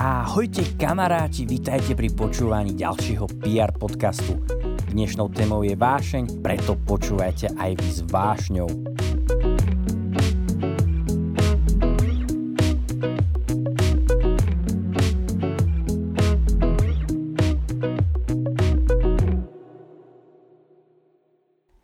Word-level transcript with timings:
Ahojte 0.00 0.64
kamaráti, 0.80 1.44
vítajte 1.44 1.92
pri 1.92 2.08
počúvaní 2.16 2.72
ďalšieho 2.72 3.28
PR 3.44 3.68
podcastu. 3.68 4.32
Dnešnou 4.88 5.28
témou 5.28 5.60
je 5.60 5.76
vášeň, 5.76 6.40
preto 6.40 6.72
počúvajte 6.88 7.52
aj 7.52 7.70
vy 7.76 7.88
s 7.92 8.00
vášňou. 8.08 8.70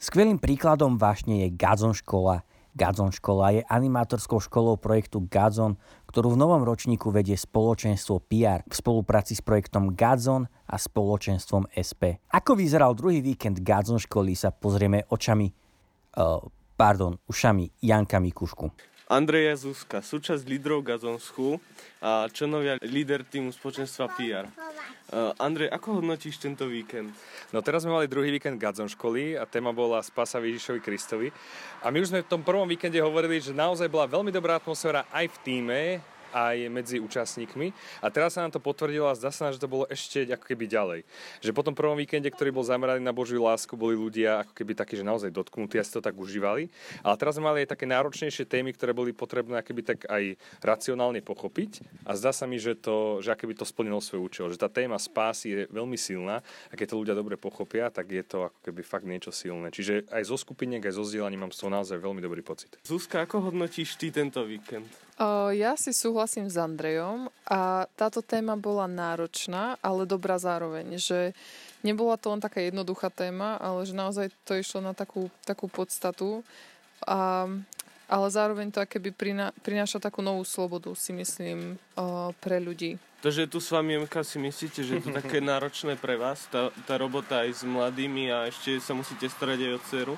Skvelým 0.00 0.40
príkladom 0.40 0.96
vášne 0.96 1.44
je 1.44 1.48
Gazon 1.52 1.92
škola– 1.92 2.40
Gazon 2.76 3.08
škola 3.08 3.56
je 3.56 3.62
animátorskou 3.72 4.36
školou 4.36 4.76
projektu 4.76 5.24
Gazon, 5.32 5.80
ktorú 6.16 6.32
v 6.32 6.40
novom 6.48 6.64
ročníku 6.64 7.12
vedie 7.12 7.36
spoločenstvo 7.36 8.24
PR 8.24 8.64
v 8.64 8.72
spolupráci 8.72 9.36
s 9.36 9.44
projektom 9.44 9.92
Gazon 9.92 10.48
a 10.48 10.80
spoločenstvom 10.80 11.68
SP. 11.76 12.24
Ako 12.32 12.56
vyzeral 12.56 12.96
druhý 12.96 13.20
víkend 13.20 13.60
Gazon 13.60 14.00
školy 14.00 14.32
sa 14.32 14.48
pozrieme 14.48 15.04
očami, 15.12 15.44
uh, 16.16 16.40
pardon, 16.72 17.20
ušami 17.28 17.84
Janka 17.84 18.16
Mikušku. 18.16 18.95
Andreja 19.06 19.54
Zuzka, 19.54 20.02
súčasť 20.02 20.42
lídrov 20.50 20.82
Gazon 20.82 21.22
School 21.22 21.62
a 22.02 22.26
členovia 22.26 22.74
líder 22.82 23.22
týmu 23.22 23.54
spoločenstva 23.54 24.10
PR. 24.18 24.50
Uh, 25.06 25.30
Andrej, 25.38 25.70
ako 25.70 26.02
hodnotíš 26.02 26.42
tento 26.42 26.66
víkend? 26.66 27.14
No 27.54 27.62
teraz 27.62 27.86
sme 27.86 27.94
mali 27.94 28.10
druhý 28.10 28.34
víkend 28.34 28.58
Gadzon 28.58 28.90
školy 28.90 29.38
a 29.38 29.46
téma 29.46 29.70
bola 29.70 30.02
Spasa 30.02 30.42
Ježišovi 30.42 30.82
Kristovi. 30.82 31.30
A 31.86 31.94
my 31.94 32.02
už 32.02 32.10
sme 32.10 32.26
v 32.26 32.30
tom 32.34 32.42
prvom 32.42 32.66
víkende 32.66 32.98
hovorili, 32.98 33.38
že 33.38 33.54
naozaj 33.54 33.86
bola 33.86 34.10
veľmi 34.10 34.34
dobrá 34.34 34.58
atmosféra 34.58 35.06
aj 35.14 35.30
v 35.30 35.36
týme, 35.46 35.80
aj 36.36 36.68
medzi 36.68 37.00
účastníkmi. 37.00 37.72
A 38.04 38.12
teraz 38.12 38.36
sa 38.36 38.44
nám 38.44 38.52
to 38.52 38.60
potvrdilo 38.60 39.08
a 39.08 39.16
zdá 39.16 39.32
sa 39.32 39.48
nám, 39.48 39.56
že 39.56 39.62
to 39.64 39.72
bolo 39.72 39.88
ešte 39.88 40.28
ako 40.28 40.44
keby 40.44 40.68
ďalej. 40.68 41.00
Že 41.40 41.56
po 41.56 41.64
tom 41.64 41.72
prvom 41.72 41.96
víkende, 41.96 42.28
ktorý 42.28 42.52
bol 42.52 42.60
zameraný 42.60 43.00
na 43.00 43.16
Božiu 43.16 43.40
lásku, 43.40 43.72
boli 43.72 43.96
ľudia 43.96 44.44
ako 44.44 44.52
keby 44.52 44.76
takí, 44.76 45.00
že 45.00 45.08
naozaj 45.08 45.32
dotknutí 45.32 45.80
a 45.80 45.86
si 45.86 45.96
to 45.96 46.04
tak 46.04 46.12
užívali. 46.12 46.68
Ale 47.00 47.16
teraz 47.16 47.40
sme 47.40 47.48
mali 47.48 47.64
aj 47.64 47.72
také 47.72 47.88
náročnejšie 47.88 48.44
témy, 48.44 48.76
ktoré 48.76 48.92
boli 48.92 49.16
potrebné 49.16 49.64
keby 49.64 49.82
tak 49.82 49.98
aj 50.04 50.36
racionálne 50.60 51.24
pochopiť. 51.24 52.04
A 52.04 52.12
zdá 52.12 52.36
sa 52.36 52.44
mi, 52.44 52.60
že 52.60 52.76
to, 52.76 53.24
že 53.24 53.32
by 53.32 53.54
to 53.56 53.64
splnilo 53.64 54.04
svoj 54.04 54.28
účel. 54.28 54.52
Že 54.52 54.60
tá 54.60 54.68
téma 54.68 55.00
spásy 55.00 55.46
je 55.48 55.60
veľmi 55.72 55.96
silná 55.96 56.44
a 56.68 56.74
keď 56.74 56.92
to 56.92 57.00
ľudia 57.00 57.14
dobre 57.16 57.40
pochopia, 57.40 57.88
tak 57.88 58.10
je 58.12 58.20
to 58.26 58.50
ako 58.50 58.58
keby 58.66 58.82
fakt 58.82 59.06
niečo 59.06 59.30
silné. 59.32 59.70
Čiže 59.70 60.10
aj 60.10 60.22
zo 60.28 60.36
skupiniek, 60.36 60.82
aj 60.82 60.98
zo 60.98 61.06
zdieľaním 61.06 61.48
mám 61.48 61.54
z 61.54 61.62
toho 61.62 61.70
naozaj 61.70 61.96
veľmi 61.96 62.20
dobrý 62.20 62.42
pocit. 62.42 62.74
Zuzka, 62.82 63.22
ako 63.22 63.50
hodnotíš 63.50 63.94
ty 63.96 64.10
tento 64.10 64.42
víkend? 64.42 65.05
Ja 65.56 65.80
si 65.80 65.96
súhlasím 65.96 66.52
s 66.52 66.60
Andrejom 66.60 67.32
a 67.48 67.88
táto 67.96 68.20
téma 68.20 68.52
bola 68.52 68.84
náročná, 68.84 69.80
ale 69.80 70.04
dobrá 70.04 70.36
zároveň, 70.36 71.00
že 71.00 71.32
nebola 71.80 72.20
to 72.20 72.36
len 72.36 72.44
taká 72.44 72.60
jednoduchá 72.60 73.08
téma, 73.08 73.56
ale 73.56 73.88
že 73.88 73.96
naozaj 73.96 74.28
to 74.44 74.52
išlo 74.60 74.84
na 74.84 74.92
takú, 74.92 75.32
takú 75.48 75.72
podstatu. 75.72 76.44
A, 77.08 77.48
ale 78.12 78.26
zároveň 78.28 78.68
to 78.68 78.84
priná, 79.16 79.56
prináša 79.64 80.04
takú 80.04 80.20
novú 80.20 80.44
slobodu, 80.44 80.92
si 80.92 81.16
myslím, 81.16 81.80
pre 82.44 82.60
ľudí. 82.60 83.00
Takže 83.24 83.48
tu 83.48 83.56
s 83.56 83.72
vami, 83.72 83.96
Jemka, 83.96 84.20
si 84.20 84.36
myslíte, 84.36 84.84
že 84.84 85.00
je 85.00 85.02
to 85.08 85.16
také 85.16 85.40
náročné 85.56 85.96
pre 85.96 86.20
vás, 86.20 86.44
tá, 86.52 86.68
tá 86.84 87.00
robota 87.00 87.40
aj 87.40 87.56
s 87.56 87.62
mladými 87.64 88.28
a 88.28 88.52
ešte 88.52 88.76
sa 88.84 88.92
musíte 88.92 89.24
starať 89.32 89.58
aj 89.64 89.72
o 89.72 89.80
dceru? 89.88 90.14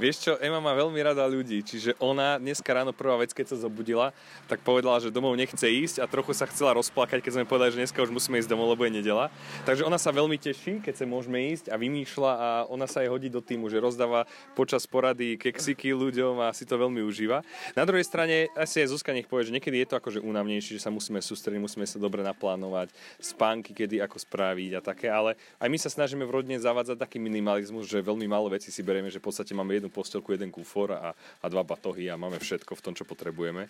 Vieš 0.00 0.16
čo, 0.24 0.32
Ema 0.40 0.64
má 0.64 0.72
veľmi 0.72 0.96
rada 1.04 1.20
ľudí, 1.28 1.60
čiže 1.60 1.92
ona 2.00 2.40
dneska 2.40 2.72
ráno 2.72 2.88
prvá 2.88 3.20
vec, 3.20 3.36
keď 3.36 3.52
sa 3.52 3.68
zobudila, 3.68 4.16
tak 4.48 4.64
povedala, 4.64 4.96
že 4.96 5.12
domov 5.12 5.36
nechce 5.36 5.60
ísť 5.60 6.00
a 6.00 6.08
trochu 6.08 6.32
sa 6.32 6.48
chcela 6.48 6.72
rozplakať, 6.72 7.20
keď 7.20 7.32
sme 7.36 7.44
povedali, 7.44 7.76
že 7.76 7.84
dneska 7.84 8.00
už 8.00 8.08
musíme 8.08 8.40
ísť 8.40 8.48
domov, 8.48 8.72
lebo 8.72 8.88
je 8.88 8.96
nedela. 8.96 9.28
Takže 9.68 9.84
ona 9.84 10.00
sa 10.00 10.08
veľmi 10.08 10.40
teší, 10.40 10.80
keď 10.80 10.96
sa 10.96 11.04
môžeme 11.04 11.52
ísť 11.52 11.68
a 11.68 11.76
vymýšľa 11.76 12.32
a 12.32 12.48
ona 12.72 12.88
sa 12.88 13.04
aj 13.04 13.12
hodí 13.12 13.28
do 13.28 13.44
týmu, 13.44 13.68
že 13.68 13.76
rozdáva 13.76 14.24
počas 14.56 14.88
porady 14.88 15.36
keksiky 15.36 15.92
ľuďom 15.92 16.48
a 16.48 16.56
si 16.56 16.64
to 16.64 16.80
veľmi 16.80 17.04
užíva. 17.04 17.44
Na 17.76 17.84
druhej 17.84 18.08
strane 18.08 18.48
asi 18.56 18.80
aj 18.80 18.96
Zuzka 18.96 19.12
nech 19.12 19.28
povie, 19.28 19.52
že 19.52 19.52
niekedy 19.52 19.84
je 19.84 19.88
to 19.92 20.00
akože 20.00 20.24
únavnejšie, 20.24 20.80
že 20.80 20.84
sa 20.88 20.88
musíme 20.88 21.20
sústrediť, 21.20 21.60
musíme 21.60 21.84
sa 21.84 22.00
dobre 22.00 22.24
naplánovať, 22.24 22.88
spánky, 23.20 23.76
kedy 23.76 24.00
ako 24.00 24.16
spraviť 24.16 24.70
a 24.70 24.80
také, 24.80 25.12
ale 25.12 25.36
aj 25.60 25.68
my 25.68 25.76
sa 25.76 25.92
snažíme 25.92 26.24
v 26.24 26.40
rodine 26.40 26.56
zavádzať 26.56 26.96
taký 26.96 27.20
minimalizmus, 27.20 27.84
že 27.84 28.00
veľmi 28.00 28.24
málo 28.24 28.48
vecí 28.48 28.72
si 28.72 28.80
berieme, 28.80 29.12
že 29.12 29.20
v 29.20 29.28
podstate 29.28 29.52
máme 29.52 29.76
jednu 29.76 29.89
postelku, 29.90 30.32
jeden 30.32 30.54
kufor 30.54 30.94
a, 30.94 31.12
a 31.14 31.46
dva 31.50 31.66
batohy 31.66 32.08
a 32.08 32.16
máme 32.16 32.38
všetko 32.38 32.72
v 32.78 32.84
tom, 32.84 32.94
čo 32.96 33.04
potrebujeme. 33.04 33.66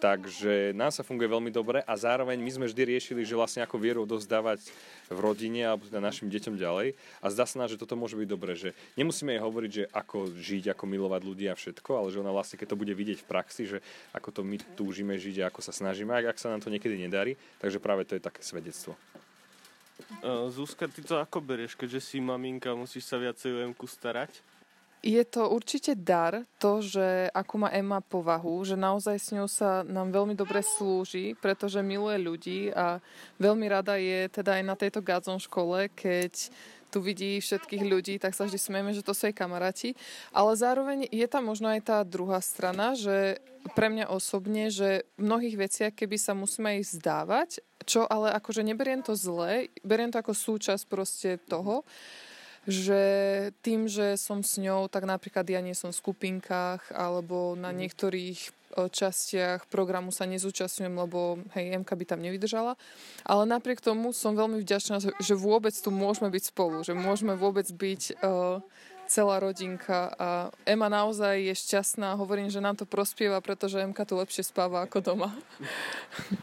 Takže 0.00 0.72
nám 0.74 0.90
sa 0.90 1.06
funguje 1.06 1.28
veľmi 1.28 1.52
dobre 1.52 1.84
a 1.84 1.92
zároveň 1.94 2.40
my 2.40 2.50
sme 2.50 2.66
vždy 2.66 2.82
riešili, 2.96 3.22
že 3.22 3.36
vlastne 3.36 3.62
ako 3.62 3.76
vieru 3.78 4.02
odovzdávať 4.04 4.64
v 5.12 5.18
rodine 5.18 5.62
alebo 5.66 5.86
teda 5.86 6.00
našim 6.00 6.32
deťom 6.32 6.56
ďalej. 6.56 6.96
A 7.20 7.26
zdá 7.28 7.44
sa 7.44 7.60
nám, 7.60 7.68
že 7.68 7.76
toto 7.76 7.94
môže 7.94 8.16
byť 8.16 8.28
dobré, 8.28 8.56
že 8.56 8.72
nemusíme 8.96 9.36
jej 9.36 9.42
hovoriť, 9.44 9.70
že 9.70 9.84
ako 9.92 10.32
žiť, 10.34 10.72
ako 10.72 10.84
milovať 10.88 11.22
ľudí 11.22 11.46
a 11.52 11.54
všetko, 11.54 11.90
ale 12.00 12.08
že 12.10 12.20
ona 12.20 12.32
vlastne, 12.32 12.56
keď 12.56 12.68
to 12.72 12.80
bude 12.80 12.94
vidieť 12.96 13.22
v 13.22 13.28
praxi, 13.28 13.62
že 13.68 13.78
ako 14.16 14.28
to 14.30 14.40
my 14.40 14.56
túžime 14.74 15.14
žiť 15.20 15.44
a 15.44 15.48
ako 15.52 15.60
sa 15.60 15.72
snažíme, 15.76 16.10
ak, 16.10 16.32
ak 16.32 16.38
sa 16.40 16.48
nám 16.48 16.64
to 16.64 16.72
niekedy 16.72 16.96
nedarí, 16.96 17.36
takže 17.60 17.78
práve 17.78 18.08
to 18.08 18.16
je 18.16 18.24
také 18.24 18.40
svedectvo. 18.40 18.96
Zuzka, 20.48 20.88
ty 20.88 21.04
to 21.04 21.20
ako 21.20 21.44
berieš, 21.44 21.76
keďže 21.76 22.00
si 22.00 22.16
maminka, 22.24 22.72
musíš 22.72 23.04
sa 23.04 23.20
viacej 23.20 23.68
o 23.68 23.86
starať? 23.86 24.32
Je 25.00 25.24
to 25.24 25.48
určite 25.48 25.96
dar, 25.96 26.44
to, 26.60 26.84
že 26.84 27.32
ako 27.32 27.64
má 27.64 27.68
Emma 27.72 28.04
povahu, 28.04 28.60
že 28.68 28.76
naozaj 28.76 29.16
s 29.16 29.32
ňou 29.32 29.48
sa 29.48 29.80
nám 29.80 30.12
veľmi 30.12 30.36
dobre 30.36 30.60
slúži, 30.60 31.32
pretože 31.40 31.80
miluje 31.80 32.20
ľudí 32.20 32.60
a 32.76 33.00
veľmi 33.40 33.64
rada 33.64 33.96
je 33.96 34.28
teda 34.28 34.60
aj 34.60 34.64
na 34.68 34.76
tejto 34.76 35.00
Gazon 35.00 35.40
škole, 35.40 35.88
keď 35.96 36.52
tu 36.90 36.98
vidí 36.98 37.38
všetkých 37.38 37.84
ľudí, 37.86 38.14
tak 38.18 38.34
sa 38.34 38.44
vždy 38.44 38.58
smieme, 38.58 38.90
že 38.90 39.06
to 39.06 39.14
sú 39.14 39.30
jej 39.30 39.32
kamaráti. 39.32 39.94
Ale 40.34 40.52
zároveň 40.58 41.06
je 41.08 41.26
tam 41.30 41.46
možno 41.46 41.70
aj 41.70 41.80
tá 41.86 41.98
druhá 42.02 42.42
strana, 42.42 42.98
že 42.98 43.38
pre 43.78 43.88
mňa 43.88 44.10
osobne, 44.10 44.68
že 44.68 45.06
v 45.14 45.22
mnohých 45.30 45.56
veciach, 45.56 45.92
keby 45.94 46.18
sa 46.18 46.34
musíme 46.34 46.76
aj 46.76 46.98
zdávať, 46.98 47.50
čo 47.86 48.04
ale 48.10 48.34
akože 48.34 48.66
neberiem 48.66 49.00
to 49.00 49.14
zle, 49.14 49.70
beriem 49.86 50.10
to 50.10 50.18
ako 50.20 50.34
súčasť 50.34 50.84
proste 50.90 51.30
toho, 51.46 51.86
že 52.68 53.02
tým, 53.64 53.88
že 53.88 54.20
som 54.20 54.44
s 54.44 54.60
ňou, 54.60 54.88
tak 54.92 55.08
napríklad 55.08 55.48
ja 55.48 55.60
nie 55.64 55.72
som 55.72 55.92
v 55.92 56.00
skupinkách 56.00 56.92
alebo 56.92 57.56
na 57.56 57.72
mhm. 57.72 57.76
niektorých 57.84 58.40
častiach 58.70 59.66
programu 59.66 60.14
sa 60.14 60.30
nezúčastňujem, 60.30 60.94
lebo 60.94 61.42
hej, 61.58 61.74
MK 61.82 61.90
by 61.90 62.04
tam 62.06 62.22
nevydržala. 62.22 62.78
Ale 63.26 63.42
napriek 63.42 63.82
tomu 63.82 64.14
som 64.14 64.38
veľmi 64.38 64.62
vďačná, 64.62 65.02
že 65.02 65.34
vôbec 65.34 65.74
tu 65.74 65.90
môžeme 65.90 66.30
byť 66.30 66.54
spolu, 66.54 66.86
že 66.86 66.94
môžeme 66.94 67.34
vôbec 67.34 67.66
byť 67.66 68.22
uh, 68.22 68.62
celá 69.10 69.42
rodinka 69.42 70.14
a 70.14 70.28
Ema 70.62 70.86
naozaj 70.86 71.50
je 71.50 71.54
šťastná. 71.58 72.14
Hovorím, 72.14 72.46
že 72.46 72.62
nám 72.62 72.78
to 72.78 72.86
prospieva, 72.86 73.42
pretože 73.42 73.82
Emka 73.82 74.06
tu 74.06 74.14
lepšie 74.14 74.46
spáva 74.46 74.86
ako 74.86 75.02
doma. 75.02 75.34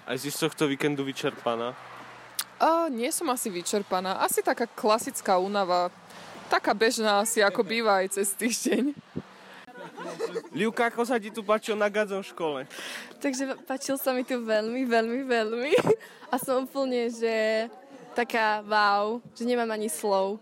Aj 0.03 0.19
si 0.19 0.27
z 0.27 0.47
tohto 0.47 0.67
víkendu 0.67 1.07
vyčerpaná? 1.07 1.71
A 2.57 2.89
nie 2.91 3.07
som 3.13 3.29
asi 3.31 3.47
vyčerpaná. 3.47 4.19
Asi 4.19 4.43
taká 4.43 4.67
klasická 4.67 5.39
únava 5.39 5.93
taká 6.47 6.71
bežná 6.73 7.21
asi, 7.21 7.43
ako 7.43 7.61
býva 7.61 8.01
aj 8.01 8.17
cez 8.17 8.31
týždeň. 8.33 8.95
Ľuka, 10.55 10.89
ako 10.89 11.03
sa 11.03 11.19
ti 11.19 11.29
tu 11.29 11.43
páčil 11.43 11.75
na 11.75 11.91
Gadzom 11.91 12.23
škole? 12.23 12.65
Takže 13.19 13.59
páčil 13.67 13.99
sa 13.99 14.15
mi 14.15 14.23
tu 14.23 14.39
veľmi, 14.41 14.87
veľmi, 14.87 15.21
veľmi. 15.27 15.73
A 16.31 16.35
som 16.39 16.65
úplne, 16.65 17.11
že 17.11 17.67
taká 18.15 18.65
wow, 18.65 19.19
že 19.35 19.45
nemám 19.45 19.69
ani 19.69 19.91
slov. 19.91 20.41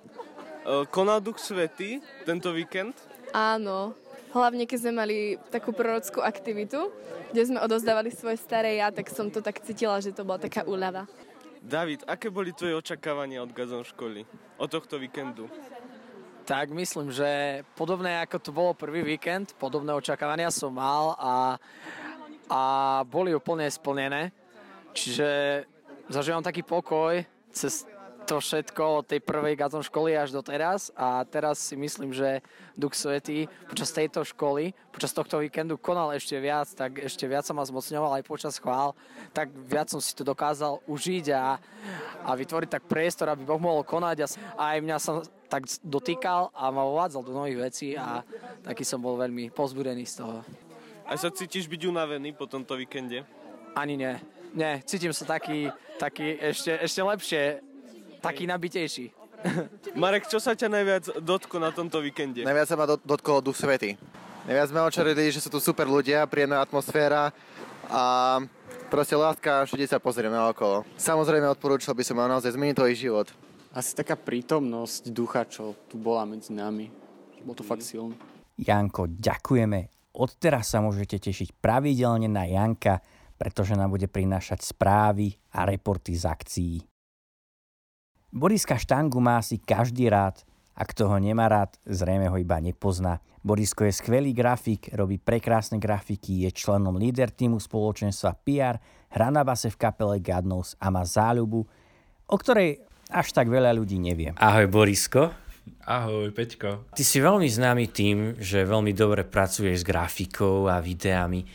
Konal 0.90 1.22
Duch 1.22 1.38
Svety 1.38 2.02
tento 2.26 2.50
víkend? 2.50 2.98
Áno, 3.36 3.94
hlavne 4.34 4.66
keď 4.66 4.78
sme 4.82 4.94
mali 4.96 5.18
takú 5.54 5.76
prorockú 5.76 6.24
aktivitu, 6.24 6.90
kde 7.30 7.42
sme 7.46 7.60
odozdávali 7.60 8.10
svoje 8.16 8.40
staré 8.40 8.80
ja, 8.80 8.90
tak 8.90 9.12
som 9.12 9.30
to 9.30 9.44
tak 9.44 9.60
cítila, 9.62 10.00
že 10.00 10.16
to 10.16 10.24
bola 10.24 10.40
taká 10.40 10.64
úľava. 10.64 11.06
David, 11.66 12.06
aké 12.06 12.30
boli 12.30 12.54
tvoje 12.54 12.78
očakávania 12.78 13.42
od 13.42 13.50
Gazon 13.50 13.84
školy? 13.84 14.24
Od 14.62 14.70
tohto 14.70 15.02
víkendu? 15.02 15.50
Tak 16.46 16.70
myslím, 16.78 17.10
že 17.10 17.66
podobné 17.74 18.22
ako 18.22 18.38
to 18.38 18.52
bolo 18.54 18.78
prvý 18.78 19.02
víkend, 19.02 19.58
podobné 19.58 19.90
očakávania 19.98 20.54
som 20.54 20.70
mal 20.70 21.18
a, 21.18 21.58
a 22.46 22.62
boli 23.02 23.34
úplne 23.34 23.66
splnené. 23.66 24.30
Čiže 24.94 25.30
zažívam 26.06 26.46
taký 26.46 26.62
pokoj 26.62 27.26
cez 27.50 27.90
to 28.26 28.42
všetko 28.42 28.84
od 29.00 29.06
tej 29.06 29.22
prvej 29.22 29.54
Gazon 29.54 29.86
školy 29.86 30.18
až 30.18 30.34
do 30.34 30.42
teraz 30.42 30.90
a 30.98 31.22
teraz 31.30 31.62
si 31.62 31.78
myslím, 31.78 32.10
že 32.10 32.42
Duch 32.74 32.98
Svetý 32.98 33.46
počas 33.70 33.94
tejto 33.94 34.26
školy, 34.26 34.74
počas 34.90 35.14
tohto 35.14 35.38
víkendu 35.38 35.78
konal 35.78 36.10
ešte 36.18 36.34
viac, 36.42 36.66
tak 36.74 37.06
ešte 37.06 37.30
viac 37.30 37.46
sa 37.46 37.54
ma 37.54 37.62
zmocňoval 37.62 38.18
aj 38.18 38.24
počas 38.26 38.58
chvál, 38.58 38.98
tak 39.30 39.54
viac 39.54 39.94
som 39.94 40.02
si 40.02 40.18
to 40.18 40.26
dokázal 40.26 40.82
užiť 40.90 41.26
a, 41.38 41.62
a 42.26 42.30
vytvoriť 42.34 42.70
tak 42.74 42.90
priestor, 42.90 43.30
aby 43.30 43.46
Boh 43.46 43.62
mohol 43.62 43.86
konať 43.86 44.26
a, 44.26 44.28
aj 44.74 44.78
mňa 44.82 44.98
sa 44.98 45.22
tak 45.46 45.70
dotýkal 45.86 46.50
a 46.58 46.74
ma 46.74 46.82
uvádzal 46.82 47.22
do 47.22 47.38
nových 47.38 47.62
vecí 47.70 47.94
a 47.94 48.26
taký 48.66 48.82
som 48.82 48.98
bol 48.98 49.22
veľmi 49.22 49.54
pozbudený 49.54 50.10
z 50.10 50.26
toho. 50.26 50.42
A 51.06 51.14
sa 51.14 51.30
cítiš 51.30 51.70
byť 51.70 51.86
unavený 51.86 52.34
po 52.34 52.50
tomto 52.50 52.74
víkende? 52.74 53.22
Ani 53.78 53.94
nie. 53.94 54.18
nie, 54.58 54.82
cítim 54.90 55.14
sa 55.14 55.38
taký, 55.38 55.70
taký 56.02 56.42
ešte, 56.42 56.74
ešte 56.82 57.02
lepšie, 57.06 57.44
taký 58.26 58.44
nabitejší. 58.50 59.06
Marek, 60.02 60.26
čo 60.26 60.42
sa 60.42 60.58
ťa 60.58 60.68
najviac 60.68 61.04
dotklo 61.22 61.62
na 61.62 61.70
tomto 61.70 62.02
víkende? 62.02 62.42
Najviac 62.42 62.68
sa 62.68 62.76
ma 62.76 62.86
dotkol 62.90 63.46
duch 63.46 63.58
svety. 63.58 63.94
Najviac 64.46 64.68
sme 64.70 64.82
očarili, 64.86 65.34
že 65.34 65.42
sú 65.42 65.50
tu 65.50 65.58
super 65.58 65.90
ľudia, 65.90 66.26
príjemná 66.30 66.62
atmosféra 66.62 67.34
a 67.90 68.38
proste 68.90 69.18
láska, 69.18 69.66
všade 69.66 69.90
sa 69.90 69.98
pozrieme 69.98 70.38
okolo. 70.38 70.86
Samozrejme 70.98 71.50
odporúčal 71.50 71.98
by 71.98 72.04
som 72.06 72.18
mal 72.18 72.30
naozaj 72.30 72.54
zmeniť 72.54 72.76
tvoj 72.78 72.94
život. 72.94 73.28
Asi 73.74 73.98
taká 73.98 74.14
prítomnosť 74.16 75.10
ducha, 75.12 75.44
čo 75.50 75.74
tu 75.90 75.98
bola 75.98 76.24
medzi 76.30 76.54
nami. 76.54 76.94
Bolo 77.42 77.58
to 77.58 77.66
fakt 77.66 77.84
silné. 77.84 78.16
Janko, 78.56 79.12
ďakujeme. 79.12 79.92
Odteraz 80.16 80.72
sa 80.72 80.80
môžete 80.80 81.20
tešiť 81.20 81.60
pravidelne 81.60 82.32
na 82.32 82.48
Janka, 82.48 83.04
pretože 83.36 83.76
nám 83.76 83.92
bude 83.92 84.08
prinášať 84.08 84.64
správy 84.64 85.36
a 85.52 85.68
reporty 85.68 86.16
z 86.16 86.24
akcií. 86.24 86.76
Boriska 88.36 88.76
Štangu 88.76 89.24
má 89.24 89.40
asi 89.40 89.56
každý 89.56 90.12
rád, 90.12 90.44
a 90.76 90.84
kto 90.84 91.08
ho 91.08 91.16
nemá 91.16 91.48
rád, 91.48 91.72
zrejme 91.88 92.28
ho 92.28 92.36
iba 92.36 92.60
nepozná. 92.60 93.24
Borisko 93.40 93.88
je 93.88 93.96
skvelý 93.96 94.36
grafik, 94.36 94.92
robí 94.92 95.16
prekrásne 95.16 95.80
grafiky, 95.80 96.44
je 96.44 96.52
členom 96.52 97.00
líder 97.00 97.32
týmu 97.32 97.64
spoločenstva 97.64 98.36
PR, 98.44 98.76
hrá 99.08 99.32
na 99.32 99.48
base 99.48 99.72
v 99.72 99.80
kapele 99.80 100.20
Gadnos 100.20 100.76
a 100.84 100.92
má 100.92 101.08
záľubu, 101.08 101.64
o 102.28 102.36
ktorej 102.36 102.84
až 103.08 103.32
tak 103.32 103.48
veľa 103.48 103.72
ľudí 103.72 103.96
nevie. 104.04 104.36
Ahoj 104.36 104.68
Borisko. 104.68 105.32
Ahoj 105.88 106.28
Peťko. 106.36 106.92
Ty 106.92 107.04
si 107.08 107.24
veľmi 107.24 107.48
známy 107.48 107.88
tým, 107.88 108.36
že 108.36 108.68
veľmi 108.68 108.92
dobre 108.92 109.24
pracuješ 109.24 109.80
s 109.80 109.88
grafikou 109.88 110.68
a 110.68 110.84
videami. 110.84 111.48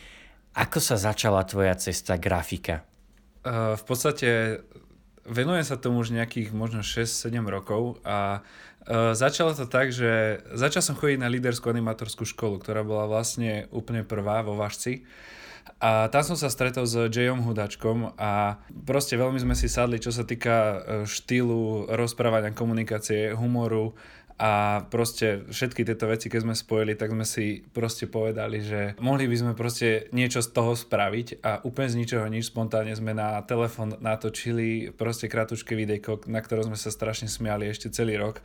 Ako 0.56 0.80
sa 0.80 0.96
začala 0.96 1.44
tvoja 1.44 1.76
cesta 1.76 2.16
grafika? 2.16 2.88
Uh, 3.44 3.76
v 3.76 3.84
podstate 3.84 4.28
venujem 5.26 5.64
sa 5.66 5.80
tomu 5.80 6.00
už 6.00 6.14
nejakých 6.14 6.52
možno 6.54 6.80
6-7 6.84 7.32
rokov 7.46 8.00
a 8.06 8.40
uh, 8.40 9.12
začalo 9.12 9.52
to 9.52 9.68
tak, 9.68 9.92
že 9.92 10.42
začal 10.52 10.80
som 10.84 10.96
chodiť 10.96 11.18
na 11.20 11.32
líderskú 11.32 11.68
animatorskú 11.68 12.24
školu, 12.24 12.60
ktorá 12.60 12.84
bola 12.84 13.08
vlastne 13.08 13.68
úplne 13.74 14.04
prvá 14.06 14.40
vo 14.40 14.56
Vašci. 14.56 15.04
A 15.80 16.12
tam 16.12 16.24
som 16.24 16.36
sa 16.36 16.52
stretol 16.52 16.84
s 16.84 16.96
Jayom 17.08 17.40
Hudačkom 17.44 18.16
a 18.20 18.60
proste 18.84 19.16
veľmi 19.16 19.40
sme 19.40 19.56
si 19.56 19.68
sadli, 19.68 20.00
čo 20.00 20.12
sa 20.12 20.28
týka 20.28 20.56
e, 20.56 20.76
štýlu 21.08 21.88
rozprávania, 21.88 22.52
komunikácie, 22.52 23.32
humoru 23.32 23.96
a 24.40 24.80
proste 24.88 25.44
všetky 25.52 25.84
tieto 25.84 26.08
veci, 26.08 26.32
keď 26.32 26.40
sme 26.48 26.54
spojili, 26.56 26.96
tak 26.96 27.12
sme 27.12 27.28
si 27.28 27.60
proste 27.60 28.08
povedali, 28.08 28.64
že 28.64 28.96
mohli 28.96 29.28
by 29.28 29.36
sme 29.36 29.52
proste 29.52 30.08
niečo 30.16 30.40
z 30.40 30.48
toho 30.56 30.72
spraviť 30.72 31.44
a 31.44 31.60
úplne 31.60 31.92
z 31.92 31.98
ničoho 32.00 32.24
nič 32.24 32.48
spontánne 32.48 32.96
sme 32.96 33.12
na 33.12 33.44
telefon 33.44 34.00
natočili 34.00 34.96
proste 34.96 35.28
kratučké 35.28 35.76
videjko, 35.76 36.24
na 36.32 36.40
ktorom 36.40 36.72
sme 36.72 36.80
sa 36.80 36.88
strašne 36.88 37.28
smiali 37.28 37.68
ešte 37.68 37.92
celý 37.92 38.16
rok. 38.16 38.40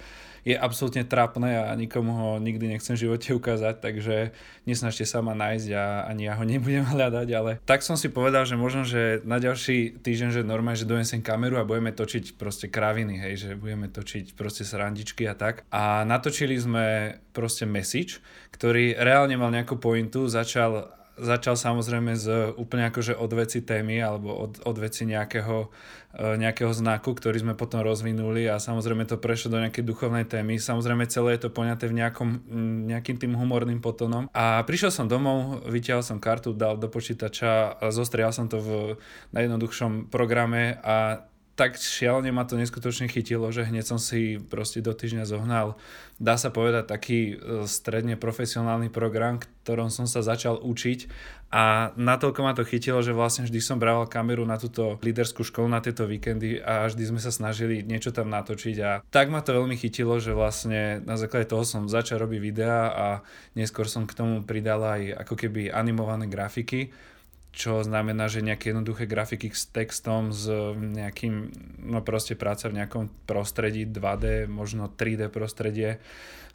Je 0.46 0.54
absolútne 0.54 1.02
trápne 1.08 1.58
a 1.58 1.74
nikomu 1.74 2.12
ho 2.14 2.30
nikdy 2.38 2.76
nechcem 2.76 2.94
v 2.94 3.10
živote 3.10 3.34
ukázať, 3.34 3.82
takže 3.82 4.36
nesnažte 4.70 5.02
sa 5.08 5.24
ma 5.24 5.34
nájsť 5.34 5.70
a 5.74 6.06
ani 6.06 6.30
ja 6.30 6.38
ho 6.38 6.44
nebudem 6.46 6.86
hľadať, 6.94 7.28
ale 7.32 7.58
tak 7.64 7.88
som 7.88 7.96
si 7.96 8.12
povedal, 8.12 8.44
že 8.44 8.60
možno, 8.60 8.84
že 8.84 9.24
na 9.24 9.40
ďalší 9.40 10.04
týždeň, 10.04 10.30
že 10.30 10.42
normálne, 10.44 10.78
že 10.78 10.86
donesem 10.86 11.24
kameru 11.24 11.58
a 11.58 11.66
budeme 11.66 11.96
točiť 11.96 12.36
proste 12.36 12.68
kraviny, 12.68 13.16
hej, 13.16 13.34
že 13.42 13.50
budeme 13.56 13.88
točiť 13.90 14.36
proste 14.36 14.68
srandičky 14.68 15.26
a 15.26 15.34
tak. 15.34 15.66
A 15.74 15.85
a 15.86 16.02
natočili 16.02 16.58
sme 16.58 17.18
proste 17.30 17.70
message, 17.70 18.18
ktorý 18.50 18.98
reálne 18.98 19.38
mal 19.38 19.54
nejakú 19.54 19.78
pointu, 19.78 20.26
začal, 20.26 20.90
začal 21.14 21.54
samozrejme 21.54 22.18
z 22.18 22.58
úplne 22.58 22.90
akože 22.90 23.14
od 23.14 23.30
témy 23.62 24.02
alebo 24.02 24.34
od, 24.34 24.66
od 24.66 24.76
nejakého, 24.82 25.70
e, 26.18 26.42
nejakého 26.42 26.74
znaku, 26.74 27.14
ktorý 27.14 27.38
sme 27.46 27.54
potom 27.54 27.86
rozvinuli 27.86 28.50
a 28.50 28.58
samozrejme 28.58 29.06
to 29.06 29.22
prešlo 29.22 29.54
do 29.54 29.62
nejakej 29.62 29.86
duchovnej 29.86 30.26
témy. 30.26 30.58
Samozrejme 30.58 31.06
celé 31.06 31.38
je 31.38 31.46
to 31.46 31.54
poňaté 31.54 31.86
v 31.86 32.02
nejakom, 32.02 32.30
nejakým 32.90 33.22
tým 33.22 33.38
humorným 33.38 33.78
potonom. 33.78 34.26
A 34.34 34.66
prišiel 34.66 34.90
som 34.90 35.06
domov, 35.06 35.70
vytiahol 35.70 36.02
som 36.02 36.18
kartu, 36.18 36.58
dal 36.58 36.82
do 36.82 36.90
počítača 36.90 37.78
zostrial 37.94 38.34
som 38.34 38.50
to 38.50 38.58
v 38.58 38.70
najjednoduchšom 39.38 40.10
programe 40.10 40.82
a 40.82 41.30
tak 41.56 41.80
šialene 41.80 42.36
ma 42.36 42.44
to 42.44 42.60
neskutočne 42.60 43.08
chytilo, 43.08 43.48
že 43.48 43.64
hneď 43.64 43.88
som 43.88 43.96
si 43.96 44.36
proste 44.36 44.84
do 44.84 44.92
týždňa 44.92 45.24
zohnal, 45.24 45.80
dá 46.20 46.36
sa 46.36 46.52
povedať, 46.52 46.92
taký 46.92 47.20
e, 47.32 47.64
stredne 47.64 48.20
profesionálny 48.20 48.92
program, 48.92 49.40
ktorom 49.64 49.88
som 49.88 50.04
sa 50.04 50.20
začal 50.20 50.60
učiť 50.60 51.08
a 51.56 51.96
natoľko 51.96 52.40
ma 52.44 52.52
to 52.52 52.68
chytilo, 52.68 53.00
že 53.00 53.16
vlastne 53.16 53.48
vždy 53.48 53.60
som 53.64 53.80
bral 53.80 54.04
kameru 54.04 54.44
na 54.44 54.60
túto 54.60 55.00
líderskú 55.00 55.48
školu, 55.48 55.72
na 55.72 55.80
tieto 55.80 56.04
víkendy 56.04 56.60
a 56.60 56.92
vždy 56.92 57.16
sme 57.16 57.24
sa 57.24 57.32
snažili 57.32 57.88
niečo 57.88 58.12
tam 58.12 58.28
natočiť 58.28 58.76
a 58.84 59.00
tak 59.08 59.32
ma 59.32 59.40
to 59.40 59.56
veľmi 59.56 59.80
chytilo, 59.80 60.20
že 60.20 60.36
vlastne 60.36 61.00
na 61.08 61.16
základe 61.16 61.48
toho 61.48 61.64
som 61.64 61.88
začal 61.88 62.20
robiť 62.20 62.40
videá 62.44 62.92
a 62.92 63.08
neskôr 63.56 63.88
som 63.88 64.04
k 64.04 64.12
tomu 64.12 64.44
pridal 64.44 64.84
aj 64.84 65.24
ako 65.24 65.40
keby 65.40 65.72
animované 65.72 66.28
grafiky, 66.28 66.92
čo 67.56 67.80
znamená, 67.88 68.28
že 68.28 68.44
nejaké 68.44 68.76
jednoduché 68.76 69.08
grafiky 69.08 69.48
s 69.56 69.72
textom, 69.72 70.36
s 70.36 70.52
nejakým, 70.76 71.56
no 71.88 72.04
proste 72.04 72.36
práca 72.36 72.68
v 72.68 72.84
nejakom 72.84 73.08
prostredí 73.24 73.88
2D, 73.88 74.52
možno 74.52 74.92
3D 74.92 75.32
prostredie, 75.32 76.04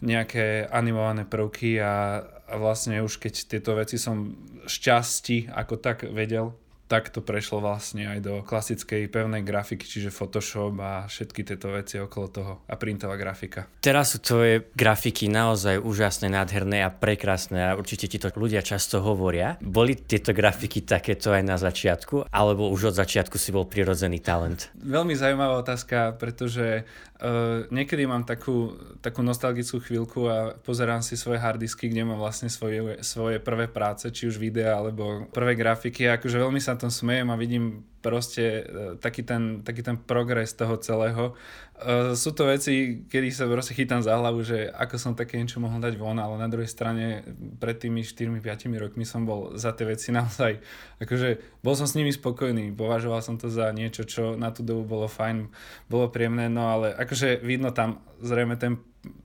nejaké 0.05 0.69
animované 0.69 1.25
prvky 1.25 1.81
a, 1.81 2.21
a 2.45 2.55
vlastne 2.61 3.01
už 3.01 3.17
keď 3.17 3.35
tieto 3.49 3.73
veci 3.81 3.97
som 3.97 4.37
šťastí 4.69 5.49
ako 5.49 5.81
tak 5.81 6.05
vedel 6.05 6.53
tak 6.91 7.15
to 7.15 7.23
prešlo 7.23 7.63
vlastne 7.63 8.11
aj 8.11 8.19
do 8.19 8.35
klasickej 8.43 9.07
pevnej 9.07 9.47
grafiky, 9.47 9.87
čiže 9.87 10.11
Photoshop 10.11 10.75
a 10.83 11.07
všetky 11.07 11.47
tieto 11.47 11.71
veci 11.71 12.03
okolo 12.03 12.27
toho 12.27 12.53
a 12.67 12.75
printová 12.75 13.15
grafika. 13.15 13.71
Teraz 13.79 14.11
sú 14.11 14.19
tvoje 14.19 14.67
grafiky 14.75 15.31
naozaj 15.31 15.79
úžasné, 15.79 16.27
nádherné 16.35 16.83
a 16.83 16.91
prekrásne 16.91 17.63
a 17.63 17.79
určite 17.79 18.11
ti 18.11 18.19
to 18.19 18.35
ľudia 18.35 18.67
často 18.67 18.99
hovoria. 18.99 19.55
Boli 19.63 19.95
tieto 19.95 20.35
grafiky 20.35 20.83
takéto 20.83 21.31
aj 21.31 21.47
na 21.47 21.55
začiatku, 21.55 22.27
alebo 22.35 22.67
už 22.75 22.91
od 22.91 22.99
začiatku 22.99 23.39
si 23.39 23.55
bol 23.55 23.71
prirodzený 23.71 24.19
talent? 24.19 24.75
Veľmi 24.75 25.15
zaujímavá 25.15 25.63
otázka, 25.63 26.19
pretože 26.19 26.83
Uh, 27.21 27.69
niekedy 27.69 28.09
mám 28.09 28.25
takú, 28.25 28.73
takú 29.05 29.21
nostalgickú 29.21 29.77
chvíľku 29.85 30.25
a 30.25 30.57
pozerám 30.57 31.05
si 31.05 31.21
svoje 31.21 31.37
hardisky, 31.37 31.93
kde 31.93 32.09
mám 32.09 32.17
vlastne 32.17 32.49
svoje, 32.49 33.05
svoje 33.05 33.37
prvé 33.37 33.69
práce, 33.69 34.09
či 34.09 34.25
už 34.25 34.41
videa 34.41 34.73
alebo 34.73 35.29
prvé 35.29 35.53
grafiky 35.53 36.09
a 36.09 36.17
akože 36.17 36.41
veľmi 36.41 36.57
sa 36.65 36.81
tom 36.81 36.89
smejem 36.89 37.29
a 37.29 37.37
vidím 37.37 37.85
proste 38.01 38.65
uh, 38.65 38.97
taký 38.97 39.21
ten, 39.21 39.61
taký 39.61 39.85
ten 39.85 40.01
progres 40.01 40.57
toho 40.57 40.81
celého. 40.81 41.37
Uh, 41.81 42.13
sú 42.13 42.37
to 42.37 42.45
veci, 42.45 43.09
kedy 43.09 43.33
sa 43.33 43.49
proste 43.49 43.73
chytám 43.73 44.05
za 44.05 44.13
hlavu, 44.13 44.45
že 44.45 44.69
ako 44.69 45.01
som 45.01 45.13
také 45.17 45.41
niečo 45.41 45.65
mohol 45.65 45.81
dať 45.81 45.97
von, 45.97 46.21
ale 46.21 46.37
na 46.37 46.45
druhej 46.45 46.69
strane 46.69 47.25
pred 47.57 47.81
tými 47.81 48.05
4-5 48.05 48.37
rokmi 48.77 49.09
som 49.09 49.25
bol 49.25 49.57
za 49.57 49.73
tie 49.73 49.89
veci 49.89 50.13
naozaj, 50.17 50.61
akože 51.01 51.61
bol 51.65 51.73
som 51.73 51.89
s 51.89 51.97
nimi 51.97 52.13
spokojný, 52.13 52.77
považoval 52.77 53.25
som 53.25 53.41
to 53.41 53.49
za 53.49 53.73
niečo, 53.73 54.05
čo 54.05 54.37
na 54.37 54.53
tú 54.53 54.61
dobu 54.61 54.85
bolo 54.85 55.09
fajn, 55.09 55.49
bolo 55.89 56.13
príjemné, 56.13 56.53
no 56.53 56.69
ale 56.69 56.93
akože 56.93 57.41
vidno 57.41 57.73
tam 57.73 58.05
zrejme 58.21 58.61
ten, 58.61 58.77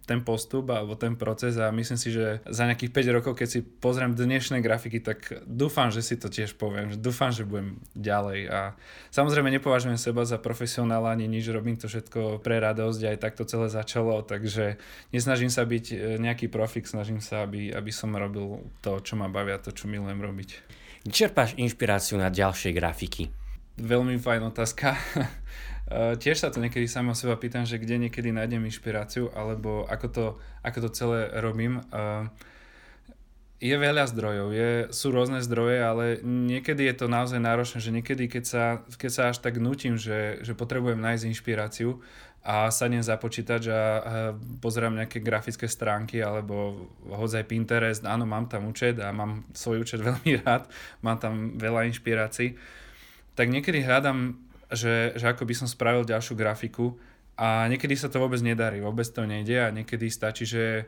ten 0.08 0.24
postup 0.24 0.72
alebo 0.72 0.96
ten 0.96 1.20
proces 1.20 1.60
a 1.60 1.68
myslím 1.74 2.00
si, 2.00 2.14
že 2.14 2.40
za 2.48 2.64
nejakých 2.64 2.94
5 2.94 3.16
rokov, 3.20 3.34
keď 3.36 3.48
si 3.50 3.60
pozriem 3.60 4.16
dnešné 4.16 4.64
grafiky, 4.64 5.04
tak 5.04 5.44
dúfam, 5.44 5.92
že 5.92 6.00
si 6.00 6.16
to 6.16 6.32
tiež 6.32 6.56
poviem, 6.56 6.96
že 6.96 6.98
dúfam, 7.02 7.34
že 7.34 7.44
budem 7.44 7.84
ďalej 7.98 8.48
a 8.48 8.60
samozrejme 9.12 9.52
nepovažujem 9.60 10.00
seba 10.00 10.24
za 10.24 10.40
profesionála 10.40 11.12
ani 11.12 11.28
nič, 11.28 11.52
robím 11.52 11.76
to 11.76 11.92
všetko 11.92 12.40
pre 12.40 12.64
radosť, 12.64 13.02
aj 13.04 13.18
tak 13.20 13.34
to 13.36 13.44
celé 13.44 13.68
začalo, 13.68 14.24
takže 14.24 14.80
nesnažím 15.12 15.52
sa 15.52 15.68
byť 15.68 15.86
e, 15.92 15.96
nejaký 16.24 16.48
profik, 16.48 16.88
snažím 16.88 17.20
sa, 17.20 17.44
aby, 17.44 17.74
aby 17.76 17.92
som 17.92 18.16
robil 18.16 18.64
to, 18.80 19.04
čo 19.04 19.20
ma 19.20 19.28
bavia, 19.28 19.60
to, 19.60 19.76
čo 19.76 19.92
milujem 19.92 20.24
robiť. 20.24 20.50
Čerpáš 21.06 21.60
inšpiráciu 21.60 22.16
na 22.16 22.32
ďalšie 22.32 22.72
grafiky? 22.72 23.30
Veľmi 23.76 24.16
fajn 24.16 24.42
otázka. 24.56 24.96
Uh, 25.86 26.18
tiež 26.18 26.42
sa 26.42 26.50
to 26.50 26.58
niekedy 26.58 26.90
sama 26.90 27.14
seba 27.14 27.38
pýtam, 27.38 27.62
že 27.62 27.78
kde 27.78 28.10
niekedy 28.10 28.34
nájdem 28.34 28.66
inšpiráciu, 28.66 29.30
alebo 29.38 29.86
ako 29.86 30.08
to, 30.10 30.26
ako 30.66 30.78
to 30.86 30.90
celé 30.90 31.30
robím. 31.38 31.86
Uh, 31.94 32.26
je 33.66 33.72
veľa 33.72 34.04
zdrojov, 34.12 34.52
je, 34.52 34.70
sú 34.92 35.16
rôzne 35.16 35.40
zdroje, 35.40 35.80
ale 35.80 36.06
niekedy 36.22 36.92
je 36.92 36.96
to 37.00 37.06
naozaj 37.08 37.40
náročné, 37.40 37.80
že 37.80 37.96
niekedy, 37.96 38.28
keď 38.28 38.44
sa, 38.44 38.64
keď 39.00 39.12
sa 39.12 39.24
až 39.32 39.40
tak 39.40 39.58
nutím, 39.64 39.96
že, 39.96 40.44
že 40.44 40.52
potrebujem 40.52 41.00
nájsť 41.00 41.30
inšpiráciu 41.32 42.04
a 42.46 42.70
sadnem 42.70 43.02
za 43.02 43.18
počítač 43.18 43.72
a, 43.72 43.74
a 43.74 43.82
pozerám 44.62 44.94
nejaké 44.94 45.18
grafické 45.18 45.66
stránky 45.66 46.22
alebo 46.22 46.86
hodzaj 47.10 47.48
Pinterest, 47.48 48.06
áno, 48.06 48.28
mám 48.30 48.46
tam 48.46 48.70
účet 48.70 49.02
a 49.02 49.10
mám 49.10 49.48
svoj 49.56 49.82
účet 49.82 50.04
veľmi 50.08 50.46
rád, 50.46 50.68
mám 51.02 51.18
tam 51.18 51.58
veľa 51.58 51.90
inšpirácií, 51.90 52.54
tak 53.34 53.50
niekedy 53.50 53.82
hľadám 53.82 54.45
že, 54.74 55.14
že 55.18 55.26
ako 55.30 55.46
by 55.46 55.54
som 55.54 55.68
spravil 55.70 56.08
ďalšiu 56.08 56.34
grafiku 56.34 56.96
A 57.36 57.68
niekedy 57.68 58.00
sa 58.00 58.08
to 58.08 58.24
vôbec 58.24 58.40
nedarí, 58.40 58.80
vôbec 58.80 59.04
to 59.04 59.28
nejde 59.28 59.60
a 59.60 59.68
niekedy 59.68 60.08
stačí, 60.08 60.48
že 60.48 60.88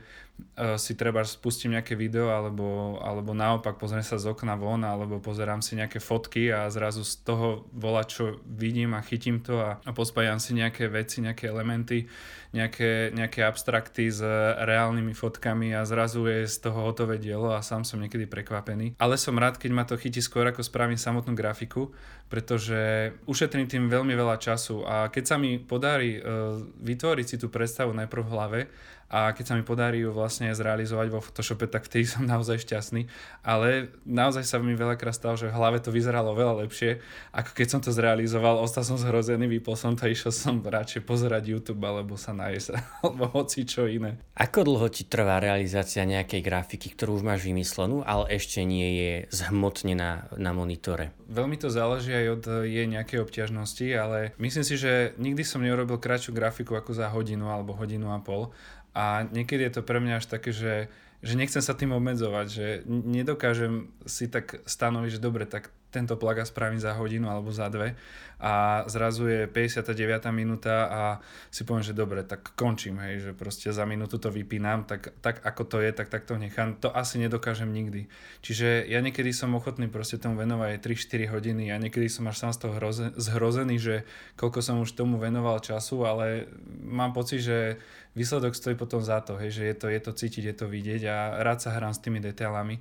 uh, 0.55 0.79
si 0.79 0.95
treba 0.95 1.19
spustím 1.27 1.75
nejaké 1.75 1.99
video 1.99 2.31
alebo, 2.31 2.95
alebo 3.03 3.35
naopak 3.35 3.75
pozriem 3.75 3.99
sa 3.99 4.15
z 4.15 4.31
okna 4.31 4.55
von 4.55 4.79
alebo 4.87 5.19
pozerám 5.19 5.59
si 5.59 5.75
nejaké 5.75 5.99
fotky 5.99 6.47
a 6.47 6.71
zrazu 6.71 7.03
z 7.03 7.19
toho 7.27 7.67
volá, 7.75 8.07
čo 8.07 8.39
vidím 8.47 8.95
a 8.95 9.03
chytím 9.03 9.43
to 9.43 9.59
a, 9.59 9.83
a 9.83 9.91
pospájam 9.91 10.39
si 10.39 10.55
nejaké 10.55 10.87
veci, 10.87 11.19
nejaké 11.19 11.51
elementy, 11.51 12.07
nejaké, 12.55 13.11
nejaké 13.11 13.43
abstrakty 13.43 14.07
s 14.11 14.23
reálnymi 14.61 15.11
fotkami 15.11 15.75
a 15.75 15.83
zrazu 15.83 16.27
je 16.27 16.47
z 16.47 16.57
toho 16.63 16.83
hotové 16.87 17.19
dielo 17.19 17.51
a 17.51 17.65
sám 17.65 17.83
som 17.83 17.99
niekedy 17.99 18.27
prekvapený. 18.27 18.95
Ale 18.99 19.19
som 19.19 19.35
rád, 19.35 19.59
keď 19.59 19.71
ma 19.71 19.83
to 19.83 19.99
chytí 19.99 20.23
skôr 20.23 20.47
ako 20.47 20.63
spravím 20.63 20.99
samotnú 20.99 21.35
grafiku, 21.35 21.91
pretože 22.27 23.11
ušetrím 23.23 23.67
tým 23.71 23.87
veľmi 23.87 24.11
veľa 24.11 24.35
času 24.39 24.83
a 24.83 25.07
keď 25.07 25.23
sa 25.23 25.35
mi 25.39 25.59
podarí 25.59 26.19
uh, 26.19 26.59
vytvoriť 26.83 27.25
si 27.25 27.35
tú 27.39 27.47
predstavu 27.47 27.95
najprv 27.95 28.23
v 28.23 28.31
hlave 28.35 28.59
a 29.07 29.31
keď 29.31 29.45
sa 29.47 29.53
mi 29.55 29.63
podarí 29.63 30.03
ju 30.03 30.11
vlastne 30.11 30.51
zrealizovať 30.51 31.07
vo 31.07 31.23
Photoshope, 31.23 31.63
tak 31.71 31.87
vtedy 31.87 32.03
som 32.03 32.27
naozaj 32.31 32.59
šťastný. 32.67 33.07
Ale 33.43 33.95
naozaj 34.03 34.43
sa 34.43 34.59
mi 34.59 34.75
veľakrát 34.75 35.15
stalo, 35.15 35.39
že 35.39 35.47
v 35.47 35.55
hlave 35.55 35.79
to 35.79 35.95
vyzeralo 35.95 36.35
veľa 36.35 36.67
lepšie, 36.67 36.99
ako 37.31 37.51
keď 37.55 37.67
som 37.71 37.79
to 37.79 37.95
zrealizoval, 37.95 38.59
ostal 38.59 38.83
som 38.83 38.99
zhrozený, 38.99 39.47
vypol 39.47 39.79
som 39.79 39.95
to, 39.95 40.11
išiel 40.11 40.35
som 40.35 40.59
radšej 40.59 41.07
pozerať 41.07 41.55
YouTube 41.55 41.79
alebo 41.87 42.19
sa 42.19 42.35
nájsť, 42.35 42.67
alebo 43.01 43.31
hoci 43.31 43.63
čo 43.63 43.87
iné. 43.87 44.19
Ako 44.35 44.67
dlho 44.67 44.91
ti 44.91 45.07
trvá 45.07 45.39
realizácia 45.39 46.03
nejakej 46.03 46.43
grafiky, 46.43 46.91
ktorú 46.91 47.17
už 47.17 47.23
máš 47.23 47.47
vymyslenú, 47.47 48.03
ale 48.03 48.35
ešte 48.35 48.61
nie 48.67 48.89
je 48.99 49.11
zhmotnená 49.31 50.35
na 50.35 50.51
monitore? 50.51 51.15
Veľmi 51.27 51.59
to 51.59 51.71
záleží 51.71 52.11
aj 52.11 52.27
od 52.39 52.43
jej 52.67 52.87
nejakej 52.87 53.19
obťažnosti, 53.23 53.87
ale 53.95 54.31
myslím 54.39 54.63
si, 54.63 54.75
že 54.79 55.11
nikdy 55.19 55.43
som 55.43 55.59
neurobil 55.59 55.99
kratšiu 55.99 56.31
grafiku 56.31 56.75
ako 56.75 56.91
za 56.95 57.11
hodinu 57.11 57.51
alebo 57.51 57.75
hodinu 57.75 58.11
a 58.11 58.19
pol 58.23 58.51
a 58.97 59.29
niekedy 59.29 59.69
je 59.69 59.73
to 59.77 59.81
pre 59.85 60.01
mňa 60.01 60.17
až 60.17 60.25
také, 60.25 60.49
že, 60.49 60.89
že 61.21 61.37
nechcem 61.37 61.61
sa 61.61 61.77
tým 61.77 61.93
obmedzovať, 61.93 62.47
že 62.49 62.67
nedokážem 62.89 63.93
si 64.09 64.25
tak 64.25 64.65
stanoviť, 64.65 65.11
že 65.13 65.21
dobre, 65.21 65.45
tak 65.45 65.69
tento 65.89 66.19
plagát 66.19 66.47
spravím 66.47 66.79
za 66.79 66.91
hodinu 66.93 67.31
alebo 67.31 67.51
za 67.51 67.71
dve 67.71 67.95
a 68.37 68.85
zrazu 68.85 69.25
je 69.25 69.41
59. 69.49 69.97
minúta 70.29 70.85
a 70.85 71.01
si 71.49 71.65
poviem, 71.65 71.81
že 71.81 71.97
dobre, 71.97 72.21
tak 72.21 72.53
končím, 72.53 73.01
hej, 73.01 73.25
že 73.25 73.31
proste 73.33 73.73
za 73.73 73.81
minútu 73.81 74.21
to 74.21 74.29
vypínam, 74.29 74.85
tak, 74.85 75.09
tak 75.25 75.41
ako 75.41 75.65
to 75.65 75.77
je, 75.81 75.89
tak, 75.89 76.13
tak 76.13 76.29
to 76.29 76.37
nechám. 76.37 76.77
To 76.85 76.93
asi 76.93 77.17
nedokážem 77.17 77.73
nikdy. 77.73 78.05
Čiže 78.45 78.85
ja 78.85 79.01
niekedy 79.01 79.33
som 79.33 79.57
ochotný 79.57 79.89
proste 79.89 80.21
tomu 80.21 80.37
venovať 80.37 80.77
3-4 80.77 81.33
hodiny 81.33 81.73
a 81.73 81.81
niekedy 81.81 82.05
som 82.13 82.29
až 82.29 82.45
sám 82.45 82.53
z 82.53 82.59
toho 82.61 82.73
hroze, 82.77 83.05
zhrozený, 83.17 83.81
že 83.81 83.95
koľko 84.37 84.61
som 84.61 84.85
už 84.85 84.93
tomu 84.93 85.17
venoval 85.17 85.57
času, 85.57 86.05
ale 86.05 86.45
mám 86.85 87.17
pocit, 87.17 87.41
že 87.41 87.81
výsledok 88.13 88.53
stojí 88.53 88.77
potom 88.77 89.01
za 89.01 89.17
to, 89.25 89.33
hej, 89.41 89.49
že 89.49 89.63
je 89.65 89.75
to, 89.81 89.87
je 89.89 90.01
to 90.01 90.11
cítiť, 90.13 90.43
je 90.53 90.55
to 90.61 90.65
vidieť 90.69 91.01
a 91.09 91.41
rád 91.41 91.65
sa 91.65 91.73
hrám 91.73 91.97
s 91.97 92.05
tými 92.05 92.21
detailami. 92.21 92.77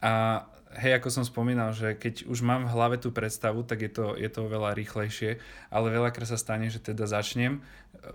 A 0.00 0.44
hej, 0.78 0.98
ako 0.98 1.08
som 1.10 1.24
spomínal, 1.24 1.74
že 1.74 1.94
keď 1.94 2.26
už 2.26 2.42
mám 2.42 2.66
v 2.66 2.72
hlave 2.74 2.96
tú 2.98 3.14
predstavu, 3.14 3.62
tak 3.62 3.86
je 3.86 3.90
to, 3.90 4.06
je 4.18 4.30
to 4.30 4.46
veľa 4.46 4.74
rýchlejšie, 4.74 5.38
ale 5.70 5.94
veľakrát 5.94 6.28
sa 6.28 6.38
stane, 6.38 6.70
že 6.70 6.82
teda 6.82 7.06
začnem, 7.06 7.62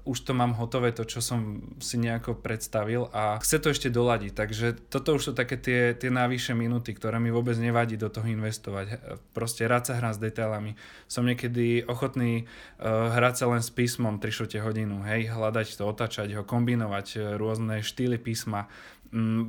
už 0.05 0.21
to 0.21 0.37
mám 0.37 0.53
hotové, 0.53 0.91
to, 0.93 1.05
čo 1.05 1.21
som 1.23 1.63
si 1.81 1.97
nejako 1.97 2.37
predstavil 2.37 3.09
a 3.09 3.41
chce 3.41 3.57
to 3.57 3.67
ešte 3.73 3.89
doladiť, 3.89 4.33
takže 4.35 4.67
toto 4.89 5.17
už 5.17 5.21
sú 5.21 5.31
také 5.33 5.57
tie, 5.57 5.97
tie 5.97 6.13
najvyššie 6.13 6.53
minúty, 6.53 6.93
ktoré 6.93 7.17
mi 7.17 7.33
vôbec 7.33 7.57
nevadí 7.57 7.97
do 7.97 8.11
toho 8.11 8.25
investovať. 8.29 9.01
Proste 9.33 9.65
rád 9.65 9.89
sa 9.89 9.97
hrám 9.97 10.13
s 10.13 10.21
detailami. 10.21 10.77
Som 11.09 11.25
niekedy 11.25 11.87
ochotný 11.89 12.45
uh, 12.45 13.13
hrať 13.17 13.35
sa 13.41 13.45
len 13.49 13.61
s 13.65 13.73
písmom 13.73 14.21
3 14.21 14.61
hodinu, 14.61 15.01
hej, 15.09 15.31
hľadať 15.31 15.67
to, 15.79 15.83
otačať 15.89 16.29
ho, 16.37 16.43
kombinovať 16.45 17.07
uh, 17.17 17.21
rôzne 17.39 17.81
štýly 17.81 18.21
písma, 18.21 18.69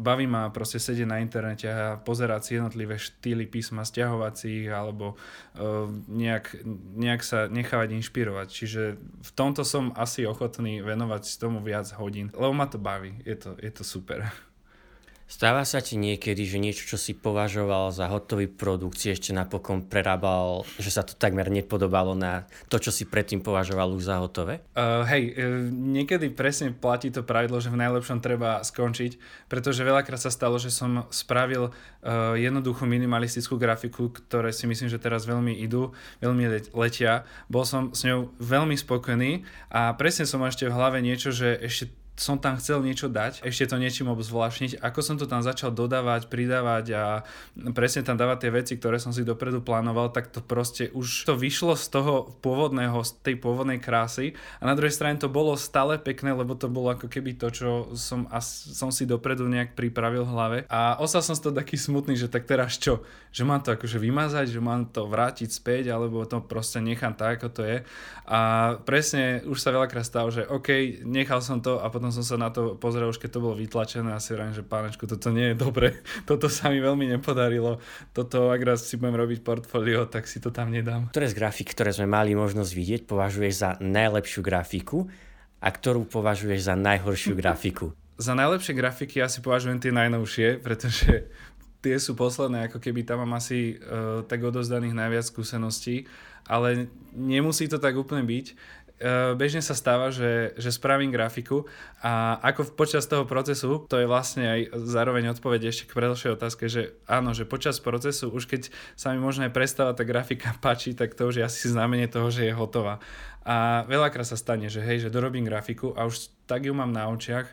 baví 0.01 0.25
ma 0.25 0.49
proste 0.49 0.81
sedieť 0.81 1.09
na 1.09 1.21
internete 1.21 1.69
a 1.69 2.01
pozerať 2.01 2.41
si 2.43 2.51
jednotlivé 2.57 2.97
štýly 2.97 3.45
písma 3.45 3.85
stiahovacích 3.85 4.73
alebo 4.73 5.15
uh, 5.15 5.89
nejak, 6.09 6.65
nejak 6.97 7.23
sa 7.23 7.47
nechávať 7.47 7.97
inšpirovať. 8.01 8.49
Čiže 8.49 8.83
v 8.99 9.31
tomto 9.37 9.63
som 9.63 9.93
asi 9.97 10.25
ochotný 10.25 10.81
venovať 10.81 11.37
tomu 11.37 11.61
viac 11.61 11.89
hodín, 12.01 12.33
lebo 12.33 12.57
ma 12.57 12.67
to 12.67 12.81
baví, 12.81 13.21
je 13.29 13.37
to, 13.37 13.51
je 13.61 13.71
to 13.71 13.85
super. 13.85 14.50
Stáva 15.31 15.63
sa 15.63 15.79
ti 15.79 15.95
niekedy, 15.95 16.43
že 16.43 16.59
niečo, 16.59 16.91
čo 16.91 16.99
si 16.99 17.15
považoval 17.15 17.95
za 17.95 18.11
hotový 18.11 18.51
produkt, 18.51 18.99
si 18.99 19.15
ešte 19.15 19.31
napokon 19.31 19.87
prerábal, 19.87 20.67
že 20.83 20.91
sa 20.91 21.07
to 21.07 21.15
takmer 21.15 21.47
nepodobalo 21.55 22.19
na 22.19 22.51
to, 22.67 22.83
čo 22.83 22.91
si 22.91 23.07
predtým 23.07 23.39
považoval 23.39 23.95
už 23.95 24.11
za 24.11 24.19
hotové? 24.19 24.67
Uh, 24.75 25.07
hej, 25.07 25.31
uh, 25.39 25.71
niekedy 25.71 26.35
presne 26.35 26.75
platí 26.75 27.15
to 27.15 27.23
pravidlo, 27.23 27.63
že 27.63 27.71
v 27.71 27.79
najlepšom 27.79 28.19
treba 28.19 28.59
skončiť, 28.67 29.47
pretože 29.47 29.87
veľakrát 29.87 30.19
sa 30.19 30.35
stalo, 30.35 30.59
že 30.59 30.75
som 30.75 31.07
spravil 31.15 31.71
uh, 31.71 32.35
jednoduchú 32.35 32.83
minimalistickú 32.91 33.55
grafiku, 33.55 34.11
ktoré 34.11 34.51
si 34.51 34.67
myslím, 34.67 34.91
že 34.91 34.99
teraz 34.99 35.31
veľmi 35.31 35.63
idú, 35.63 35.95
veľmi 36.19 36.75
letia. 36.75 37.23
Bol 37.47 37.63
som 37.63 37.95
s 37.95 38.03
ňou 38.03 38.35
veľmi 38.43 38.75
spokojný 38.75 39.47
a 39.71 39.95
presne 39.95 40.27
som 40.27 40.43
ešte 40.43 40.67
v 40.67 40.75
hlave 40.75 40.99
niečo, 40.99 41.31
že 41.31 41.55
ešte 41.55 42.00
som 42.21 42.37
tam 42.37 42.61
chcel 42.61 42.85
niečo 42.85 43.09
dať, 43.09 43.41
ešte 43.41 43.73
to 43.73 43.81
niečím 43.81 44.13
obzvláštniť, 44.13 44.85
ako 44.85 45.01
som 45.01 45.17
to 45.17 45.25
tam 45.25 45.41
začal 45.41 45.73
dodávať, 45.73 46.29
pridávať 46.29 46.85
a 46.93 47.05
presne 47.73 48.05
tam 48.05 48.21
dávať 48.21 48.45
tie 48.45 48.51
veci, 48.53 48.73
ktoré 48.77 49.01
som 49.01 49.09
si 49.09 49.25
dopredu 49.25 49.65
plánoval, 49.65 50.13
tak 50.13 50.29
to 50.29 50.45
proste 50.45 50.93
už 50.93 51.25
to 51.25 51.33
vyšlo 51.33 51.73
z 51.81 51.89
toho 51.89 52.29
pôvodného, 52.45 53.01
z 53.01 53.17
tej 53.25 53.41
pôvodnej 53.41 53.81
krásy. 53.81 54.37
A 54.61 54.69
na 54.69 54.77
druhej 54.77 54.93
strane 54.93 55.17
to 55.17 55.33
bolo 55.33 55.57
stále 55.57 55.97
pekné, 55.97 56.37
lebo 56.37 56.53
to 56.53 56.69
bolo 56.69 56.93
ako 56.93 57.09
keby 57.09 57.41
to, 57.41 57.49
čo 57.49 57.69
som, 57.97 58.29
as, 58.29 58.45
som 58.77 58.93
si 58.93 59.09
dopredu 59.09 59.49
nejak 59.49 59.73
pripravil 59.73 60.29
v 60.29 60.33
hlave. 60.37 60.59
A 60.69 61.01
ostal 61.01 61.25
som 61.25 61.33
z 61.33 61.49
toho 61.49 61.57
taký 61.57 61.81
smutný, 61.81 62.21
že 62.21 62.29
tak 62.29 62.45
teraz 62.45 62.77
čo? 62.77 63.01
Že 63.33 63.49
mám 63.49 63.65
to 63.65 63.73
akože 63.73 63.97
vymazať, 63.97 64.53
že 64.53 64.61
mám 64.61 64.93
to 64.93 65.09
vrátiť 65.09 65.49
späť, 65.49 65.89
alebo 65.89 66.29
to 66.29 66.45
proste 66.45 66.85
nechám 66.85 67.17
tak, 67.17 67.41
ako 67.41 67.49
to 67.49 67.63
je. 67.65 67.79
A 68.29 68.41
presne 68.85 69.41
už 69.49 69.57
sa 69.57 69.73
veľakrát 69.73 70.05
stalo, 70.05 70.29
že 70.29 70.45
OK, 70.45 71.01
nechal 71.09 71.41
som 71.41 71.65
to 71.65 71.81
a 71.81 71.89
potom 71.89 72.10
potom 72.11 72.27
som 72.27 72.35
sa 72.35 72.43
na 72.43 72.51
to 72.51 72.75
pozrel 72.75 73.07
už 73.07 73.23
keď 73.23 73.39
to 73.39 73.45
bolo 73.47 73.55
vytlačené 73.55 74.11
a 74.11 74.19
si 74.19 74.35
hovorím, 74.35 74.51
že 74.51 74.67
pánečku, 74.67 75.07
toto 75.07 75.31
nie 75.31 75.55
je 75.55 75.57
dobre, 75.63 76.03
toto 76.31 76.51
sa 76.51 76.67
mi 76.67 76.83
veľmi 76.83 77.07
nepodarilo, 77.07 77.79
toto 78.11 78.51
ak 78.51 78.59
raz 78.67 78.83
si 78.83 78.99
budem 78.99 79.15
robiť 79.15 79.47
portfólio, 79.47 80.11
tak 80.11 80.27
si 80.27 80.43
to 80.43 80.51
tam 80.51 80.75
nedám. 80.75 81.07
Ktoré 81.15 81.31
z 81.31 81.39
grafik, 81.39 81.71
ktoré 81.71 81.95
sme 81.95 82.11
mali 82.11 82.35
možnosť 82.35 82.73
vidieť, 82.75 83.01
považuješ 83.07 83.55
za 83.55 83.71
najlepšiu 83.79 84.43
grafiku 84.43 85.07
a 85.63 85.71
ktorú 85.71 86.11
považuješ 86.11 86.67
za 86.67 86.75
najhoršiu 86.75 87.39
grafiku? 87.39 87.95
Za 88.19 88.35
najlepšie 88.35 88.75
grafiky 88.75 89.23
ja 89.23 89.31
si 89.31 89.39
považujem 89.39 89.79
tie 89.79 89.95
najnovšie, 89.95 90.59
pretože 90.67 91.31
tie 91.79 91.95
sú 92.03 92.19
posledné, 92.19 92.67
ako 92.67 92.83
keby 92.83 93.07
tam 93.07 93.23
mám 93.23 93.39
asi 93.39 93.79
uh, 93.79 94.27
tak 94.27 94.43
odozdaných 94.43 94.99
najviac 94.99 95.31
skúseností, 95.31 96.11
ale 96.51 96.91
nemusí 97.15 97.71
to 97.71 97.79
tak 97.79 97.95
úplne 97.95 98.27
byť. 98.27 98.47
Eh, 99.01 99.33
bežne 99.33 99.65
sa 99.65 99.73
stáva, 99.73 100.13
že, 100.13 100.53
že 100.61 100.69
spravím 100.69 101.09
grafiku 101.09 101.65
a 102.05 102.37
ako 102.45 102.77
počas 102.77 103.09
toho 103.09 103.25
procesu, 103.25 103.89
to 103.89 103.97
je 103.97 104.05
vlastne 104.05 104.45
aj 104.45 104.77
zároveň 104.77 105.33
odpoveď 105.33 105.73
ešte 105.73 105.89
k 105.89 105.97
predošlej 105.97 106.37
otázke, 106.37 106.69
že 106.69 107.01
áno, 107.09 107.33
že 107.33 107.49
počas 107.49 107.81
procesu, 107.81 108.29
už 108.29 108.45
keď 108.45 108.69
sa 109.01 109.17
mi 109.17 109.19
možno 109.25 109.49
aj 109.49 109.57
prestáva 109.57 109.97
tá 109.97 110.05
grafika 110.05 110.53
páči, 110.65 110.93
tak 110.93 111.17
to 111.17 111.33
už 111.33 111.41
je 111.41 111.49
asi 111.49 111.73
znamenie 111.73 112.13
toho, 112.13 112.29
že 112.29 112.45
je 112.45 112.53
hotová. 112.53 113.01
A 113.41 113.89
veľakrát 113.89 114.29
sa 114.29 114.37
stane, 114.37 114.69
že 114.69 114.85
hej, 114.85 115.09
že 115.09 115.09
dorobím 115.09 115.49
grafiku 115.49 115.97
a 115.97 116.05
už 116.05 116.29
tak 116.45 116.69
ju 116.69 116.77
mám 116.77 116.93
na 116.93 117.09
očiach, 117.09 117.49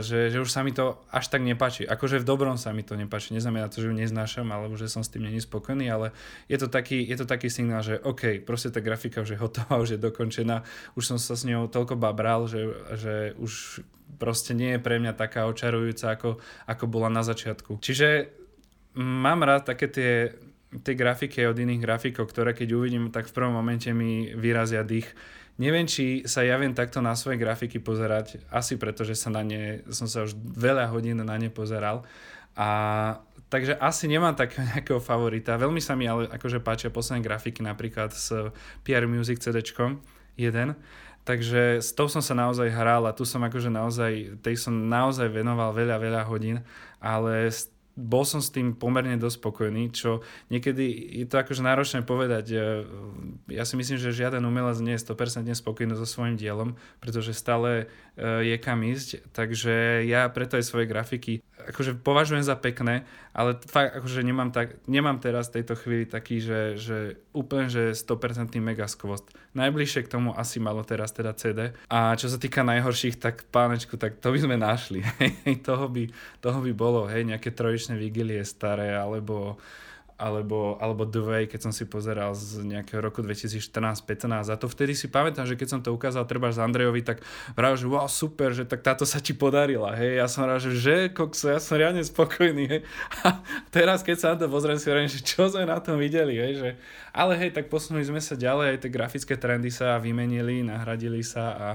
že, 0.00 0.32
že 0.32 0.40
už 0.40 0.48
sa 0.48 0.64
mi 0.64 0.72
to 0.72 0.96
až 1.12 1.28
tak 1.28 1.44
nepáči. 1.44 1.84
Akože 1.84 2.24
v 2.24 2.28
dobrom 2.28 2.56
sa 2.56 2.72
mi 2.72 2.80
to 2.80 2.96
nepáči. 2.96 3.36
Neznamená 3.36 3.68
to, 3.68 3.84
že 3.84 3.92
ju 3.92 3.94
neznášam, 3.94 4.48
alebo 4.48 4.80
že 4.80 4.88
som 4.88 5.04
s 5.04 5.12
tým 5.12 5.28
není 5.28 5.44
spokojný, 5.44 5.92
ale 5.92 6.16
je 6.48 6.56
to 6.56 6.72
taký, 6.72 7.04
je 7.04 7.16
to 7.20 7.26
taký 7.28 7.52
signál, 7.52 7.84
že 7.84 8.00
OK, 8.00 8.40
proste 8.48 8.72
tá 8.72 8.80
grafika 8.80 9.20
už 9.20 9.36
je 9.36 9.38
hotová, 9.38 9.76
už 9.84 9.96
je 9.96 10.00
dokončená, 10.00 10.64
už 10.96 11.04
som 11.04 11.18
sa 11.20 11.36
s 11.36 11.44
ňou 11.44 11.68
toľko 11.68 12.00
babral, 12.00 12.48
že, 12.48 12.64
že 12.96 13.14
už 13.36 13.84
proste 14.16 14.56
nie 14.56 14.76
je 14.76 14.80
pre 14.80 14.96
mňa 14.96 15.12
taká 15.12 15.44
očarujúca, 15.44 16.16
ako, 16.16 16.40
ako 16.64 16.84
bola 16.88 17.12
na 17.12 17.20
začiatku. 17.20 17.76
Čiže 17.76 18.32
mám 18.96 19.44
rád 19.44 19.68
také 19.68 19.88
tie, 19.92 20.12
tie 20.80 20.94
grafiky 20.96 21.44
od 21.44 21.60
iných 21.60 21.84
grafikov, 21.84 22.32
ktoré 22.32 22.56
keď 22.56 22.68
uvidím, 22.72 23.12
tak 23.12 23.28
v 23.28 23.36
prvom 23.36 23.52
momente 23.52 23.92
mi 23.92 24.32
vyrazia 24.32 24.80
dých 24.80 25.12
Neviem, 25.60 25.84
či 25.84 26.24
sa 26.24 26.40
ja 26.40 26.56
viem 26.56 26.72
takto 26.72 27.04
na 27.04 27.12
svoje 27.12 27.36
grafiky 27.36 27.76
pozerať, 27.76 28.40
asi 28.48 28.80
preto, 28.80 29.04
že 29.04 29.12
sa 29.12 29.28
na 29.28 29.44
ne, 29.44 29.84
som 29.92 30.08
sa 30.08 30.24
už 30.24 30.32
veľa 30.36 30.88
hodín 30.88 31.20
na 31.20 31.36
ne 31.36 31.52
pozeral. 31.52 32.08
A 32.56 32.68
takže 33.52 33.76
asi 33.76 34.08
nemám 34.08 34.32
takého 34.32 34.64
nejakého 34.72 35.00
favorita. 35.00 35.60
Veľmi 35.60 35.80
sa 35.84 35.92
mi 35.92 36.08
ale 36.08 36.28
akože 36.32 36.64
páčia 36.64 36.88
posledné 36.88 37.20
grafiky 37.20 37.60
napríklad 37.60 38.12
s 38.12 38.32
PR 38.84 39.04
Music 39.04 39.44
CD 39.44 39.60
1. 39.60 40.72
Takže 41.22 41.78
s 41.78 41.94
tou 41.94 42.10
som 42.10 42.18
sa 42.18 42.34
naozaj 42.34 42.66
hral 42.66 43.06
a 43.06 43.14
tu 43.14 43.22
som 43.22 43.38
akože 43.46 43.70
naozaj, 43.70 44.42
tej 44.42 44.58
som 44.58 44.74
naozaj 44.74 45.30
venoval 45.30 45.70
veľa, 45.70 46.02
veľa 46.02 46.22
hodín, 46.26 46.66
ale 46.98 47.46
bol 47.92 48.24
som 48.24 48.40
s 48.40 48.48
tým 48.48 48.72
pomerne 48.72 49.20
dosť 49.20 49.36
spokojný, 49.36 49.92
čo 49.92 50.24
niekedy 50.48 50.88
je 51.22 51.26
to 51.28 51.36
akože 51.36 51.60
náročné 51.60 52.00
povedať. 52.08 52.56
Ja 53.52 53.64
si 53.68 53.74
myslím, 53.76 54.00
že 54.00 54.16
žiaden 54.16 54.40
umelec 54.40 54.80
nie 54.80 54.96
je 54.96 55.04
100% 55.04 55.44
spokojný 55.52 55.92
so 55.96 56.08
svojím 56.08 56.40
dielom, 56.40 56.80
pretože 57.04 57.36
stále 57.36 57.92
e, 58.16 58.48
je 58.48 58.56
kam 58.56 58.80
ísť, 58.80 59.28
takže 59.36 60.04
ja 60.08 60.24
preto 60.32 60.56
aj 60.56 60.64
svoje 60.64 60.88
grafiky 60.88 61.44
akože 61.70 62.00
považujem 62.02 62.42
za 62.42 62.58
pekné, 62.58 63.06
ale 63.30 63.54
fakt 63.68 64.02
akože 64.02 64.20
nemám, 64.26 64.50
tak, 64.50 64.80
nemám 64.90 65.22
teraz 65.22 65.48
v 65.48 65.60
tejto 65.60 65.74
chvíli 65.78 66.04
taký, 66.04 66.42
že, 66.42 66.76
že 66.80 66.98
úplne, 67.30 67.70
že 67.70 67.94
100% 67.94 68.52
mega 68.58 68.90
skvost. 68.90 69.30
Najbližšie 69.54 70.04
k 70.04 70.12
tomu 70.12 70.34
asi 70.34 70.58
malo 70.58 70.82
teraz 70.82 71.14
teda 71.14 71.32
CD. 71.32 71.72
A 71.88 72.18
čo 72.18 72.26
sa 72.26 72.36
týka 72.36 72.66
najhorších, 72.66 73.16
tak 73.22 73.46
pánečku, 73.48 73.94
tak 73.96 74.18
to 74.18 74.34
by 74.34 74.38
sme 74.40 74.56
našli. 74.58 75.00
toho, 75.68 75.86
by, 75.88 76.10
toho 76.42 76.58
by 76.60 76.72
bolo, 76.74 77.06
hej, 77.06 77.24
nejaké 77.24 77.54
trojičné 77.54 77.94
vigilie 77.96 78.42
staré, 78.42 78.92
alebo 78.96 79.60
alebo, 80.22 80.78
alebo 80.78 81.02
The 81.02 81.18
Way, 81.18 81.44
keď 81.50 81.66
som 81.66 81.72
si 81.74 81.82
pozeral 81.82 82.30
z 82.38 82.62
nejakého 82.62 83.02
roku 83.02 83.26
2014-15 83.26 84.46
a 84.46 84.54
to 84.54 84.70
vtedy 84.70 84.94
si 84.94 85.10
pamätám, 85.10 85.50
že 85.50 85.58
keď 85.58 85.68
som 85.68 85.80
to 85.82 85.90
ukázal 85.90 86.22
treba 86.30 86.54
z 86.54 86.62
Andrejovi, 86.62 87.02
tak 87.02 87.26
vravel, 87.58 87.74
že 87.74 87.90
wow, 87.90 88.06
super, 88.06 88.54
že 88.54 88.62
tak 88.62 88.86
táto 88.86 89.02
sa 89.02 89.18
ti 89.18 89.34
podarila, 89.34 89.98
hej, 89.98 90.22
ja 90.22 90.30
som 90.30 90.46
rád, 90.46 90.62
že, 90.62 91.10
kokso, 91.10 91.50
ja 91.50 91.58
som 91.58 91.74
riadne 91.74 92.06
spokojný, 92.06 92.70
hej. 92.70 92.82
A 93.26 93.42
teraz, 93.74 94.06
keď 94.06 94.16
sa 94.22 94.26
na 94.32 94.36
to 94.38 94.46
pozriem, 94.46 94.78
si 94.78 94.86
hovorím, 94.86 95.10
že 95.10 95.26
čo 95.26 95.50
sme 95.50 95.66
na 95.66 95.82
tom 95.82 95.98
videli, 95.98 96.38
hej, 96.38 96.52
že, 96.62 96.70
ale 97.10 97.34
hej, 97.34 97.50
tak 97.50 97.66
posunuli 97.66 98.06
sme 98.06 98.22
sa 98.22 98.38
ďalej, 98.38 98.78
aj 98.78 98.78
tie 98.86 98.94
grafické 98.94 99.34
trendy 99.34 99.74
sa 99.74 99.98
vymenili, 99.98 100.62
nahradili 100.62 101.26
sa 101.26 101.44
a 101.58 101.68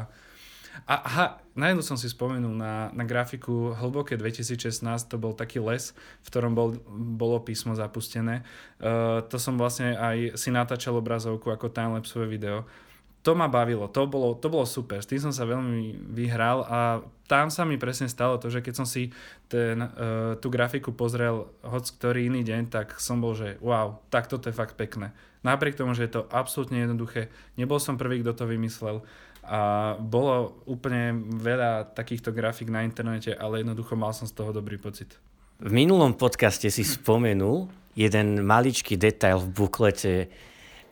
a 0.85 0.93
aha, 1.01 1.27
najednou 1.57 1.81
som 1.81 1.97
si 1.97 2.05
spomenul 2.05 2.53
na, 2.53 2.93
na 2.93 3.03
grafiku 3.07 3.73
Hlboké 3.73 4.19
2016, 4.19 4.83
to 5.09 5.17
bol 5.17 5.33
taký 5.33 5.57
les, 5.57 5.97
v 6.21 6.27
ktorom 6.29 6.53
bol, 6.53 6.77
bolo 7.17 7.41
písmo 7.41 7.73
zapustené. 7.73 8.45
Uh, 8.77 9.25
to 9.25 9.41
som 9.41 9.57
vlastne 9.57 9.97
aj 9.97 10.37
si 10.37 10.53
natáčal 10.53 10.93
obrazovku 10.99 11.49
ako 11.49 11.73
timelapsové 11.73 12.29
video. 12.29 12.67
To 13.25 13.35
ma 13.35 13.51
bavilo, 13.51 13.91
to 13.91 14.07
bolo, 14.07 14.39
to 14.39 14.47
bolo 14.47 14.63
super, 14.63 15.03
s 15.03 15.09
tým 15.09 15.19
som 15.19 15.33
sa 15.35 15.43
veľmi 15.43 16.15
vyhral 16.15 16.63
a 16.63 17.03
tam 17.27 17.51
sa 17.51 17.67
mi 17.67 17.75
presne 17.75 18.07
stalo 18.07 18.39
to, 18.39 18.47
že 18.47 18.63
keď 18.63 18.73
som 18.79 18.87
si 18.87 19.11
ten, 19.51 19.83
uh, 19.83 20.39
tú 20.39 20.47
grafiku 20.47 20.95
pozrel 20.95 21.51
hoď 21.65 21.83
ktorý 21.99 22.31
iný 22.31 22.47
deň, 22.47 22.71
tak 22.71 22.95
som 23.03 23.19
bol, 23.19 23.35
že 23.35 23.59
wow, 23.59 23.99
tak 24.13 24.31
toto 24.31 24.47
je 24.47 24.55
fakt 24.55 24.79
pekné. 24.79 25.11
Napriek 25.43 25.75
tomu, 25.75 25.91
že 25.91 26.07
je 26.07 26.19
to 26.19 26.27
absolútne 26.31 26.79
jednoduché, 26.79 27.27
nebol 27.59 27.83
som 27.83 27.99
prvý, 27.99 28.23
kto 28.23 28.31
to 28.31 28.45
vymyslel 28.47 29.03
a 29.47 29.95
bolo 29.95 30.59
úplne 30.67 31.15
veľa 31.39 31.95
takýchto 31.95 32.35
grafik 32.35 32.67
na 32.67 32.83
internete, 32.83 33.31
ale 33.31 33.63
jednoducho 33.63 33.95
mal 33.95 34.11
som 34.11 34.27
z 34.27 34.35
toho 34.35 34.51
dobrý 34.51 34.75
pocit. 34.75 35.15
V 35.57 35.71
minulom 35.71 36.13
podcaste 36.13 36.67
si 36.67 36.83
spomenul 36.83 37.71
jeden 37.97 38.43
maličký 38.45 38.99
detail 38.99 39.41
v 39.41 39.49
buklete 39.55 40.13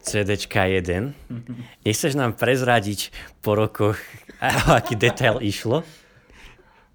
CDčka 0.01 0.65
1. 0.65 1.83
Nechceš 1.85 2.13
nám 2.15 2.33
prezradiť 2.39 3.11
po 3.43 3.59
rokoch, 3.59 3.99
aký 4.79 4.95
detail 4.95 5.43
išlo? 5.43 5.83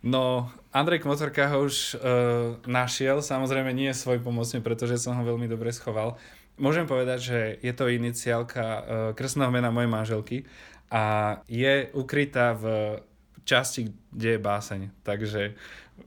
No, 0.00 0.48
Andrej 0.72 1.04
Kmotorka 1.04 1.50
ho 1.52 1.68
už 1.68 1.98
uh, 1.98 2.56
našiel, 2.64 3.20
samozrejme 3.20 3.74
nie 3.74 3.92
svoj 3.92 4.22
pomocne, 4.22 4.64
pretože 4.64 4.96
som 4.96 5.12
ho 5.18 5.22
veľmi 5.26 5.44
dobre 5.44 5.74
schoval. 5.74 6.16
Môžem 6.56 6.88
povedať, 6.88 7.18
že 7.20 7.38
je 7.60 7.72
to 7.74 7.90
iniciálka 7.90 8.64
uh, 8.64 8.80
krstného 9.12 9.50
mena 9.52 9.68
mojej 9.68 9.90
manželky 9.90 10.36
a 10.90 11.38
je 11.46 11.86
ukrytá 11.94 12.52
v 12.52 12.98
časti, 13.46 13.94
kde 14.10 14.36
je 14.36 14.40
báseň. 14.42 14.80
Takže 15.02 15.54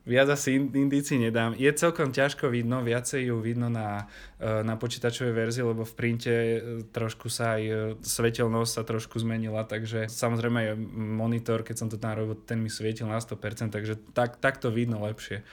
viac 0.05 0.27
asi 0.29 0.55
indíci 0.57 1.15
nedám. 1.19 1.55
Je 1.55 1.69
celkom 1.73 2.11
ťažko 2.11 2.49
vidno, 2.49 2.83
viacej 2.83 3.31
ju 3.31 3.39
vidno 3.39 3.69
na, 3.69 4.07
e, 4.39 4.63
na 4.63 4.75
počítačovej 4.75 5.33
verzii, 5.33 5.63
lebo 5.63 5.87
v 5.87 5.93
printe 5.93 6.33
e, 6.33 6.57
trošku 6.91 7.29
sa 7.29 7.59
aj 7.59 7.63
e, 7.63 7.75
svetelnosť 8.01 8.71
sa 8.71 8.83
trošku 8.83 9.19
zmenila, 9.19 9.63
takže 9.63 10.11
samozrejme 10.11 10.57
aj 10.59 10.69
monitor, 10.95 11.63
keď 11.63 11.75
som 11.77 11.87
to 11.87 11.97
tam 11.99 12.15
robil, 12.15 12.35
ten 12.35 12.59
mi 12.59 12.67
svietil 12.67 13.07
na 13.07 13.19
100%, 13.19 13.71
takže 13.71 13.99
tak, 14.11 14.39
tak 14.39 14.59
to 14.59 14.73
vidno 14.73 15.03
lepšie. 15.03 15.43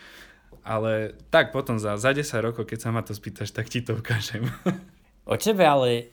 Ale 0.60 1.16
tak 1.32 1.56
potom 1.56 1.80
za, 1.80 1.96
za 1.96 2.12
10 2.12 2.26
rokov, 2.42 2.68
keď 2.68 2.78
sa 2.82 2.90
ma 2.92 3.00
to 3.00 3.16
spýtaš, 3.16 3.54
tak 3.54 3.70
ti 3.70 3.80
to 3.80 3.96
ukážem. 3.96 4.46
O 5.30 5.38
tebe 5.38 5.62
ale 5.62 6.10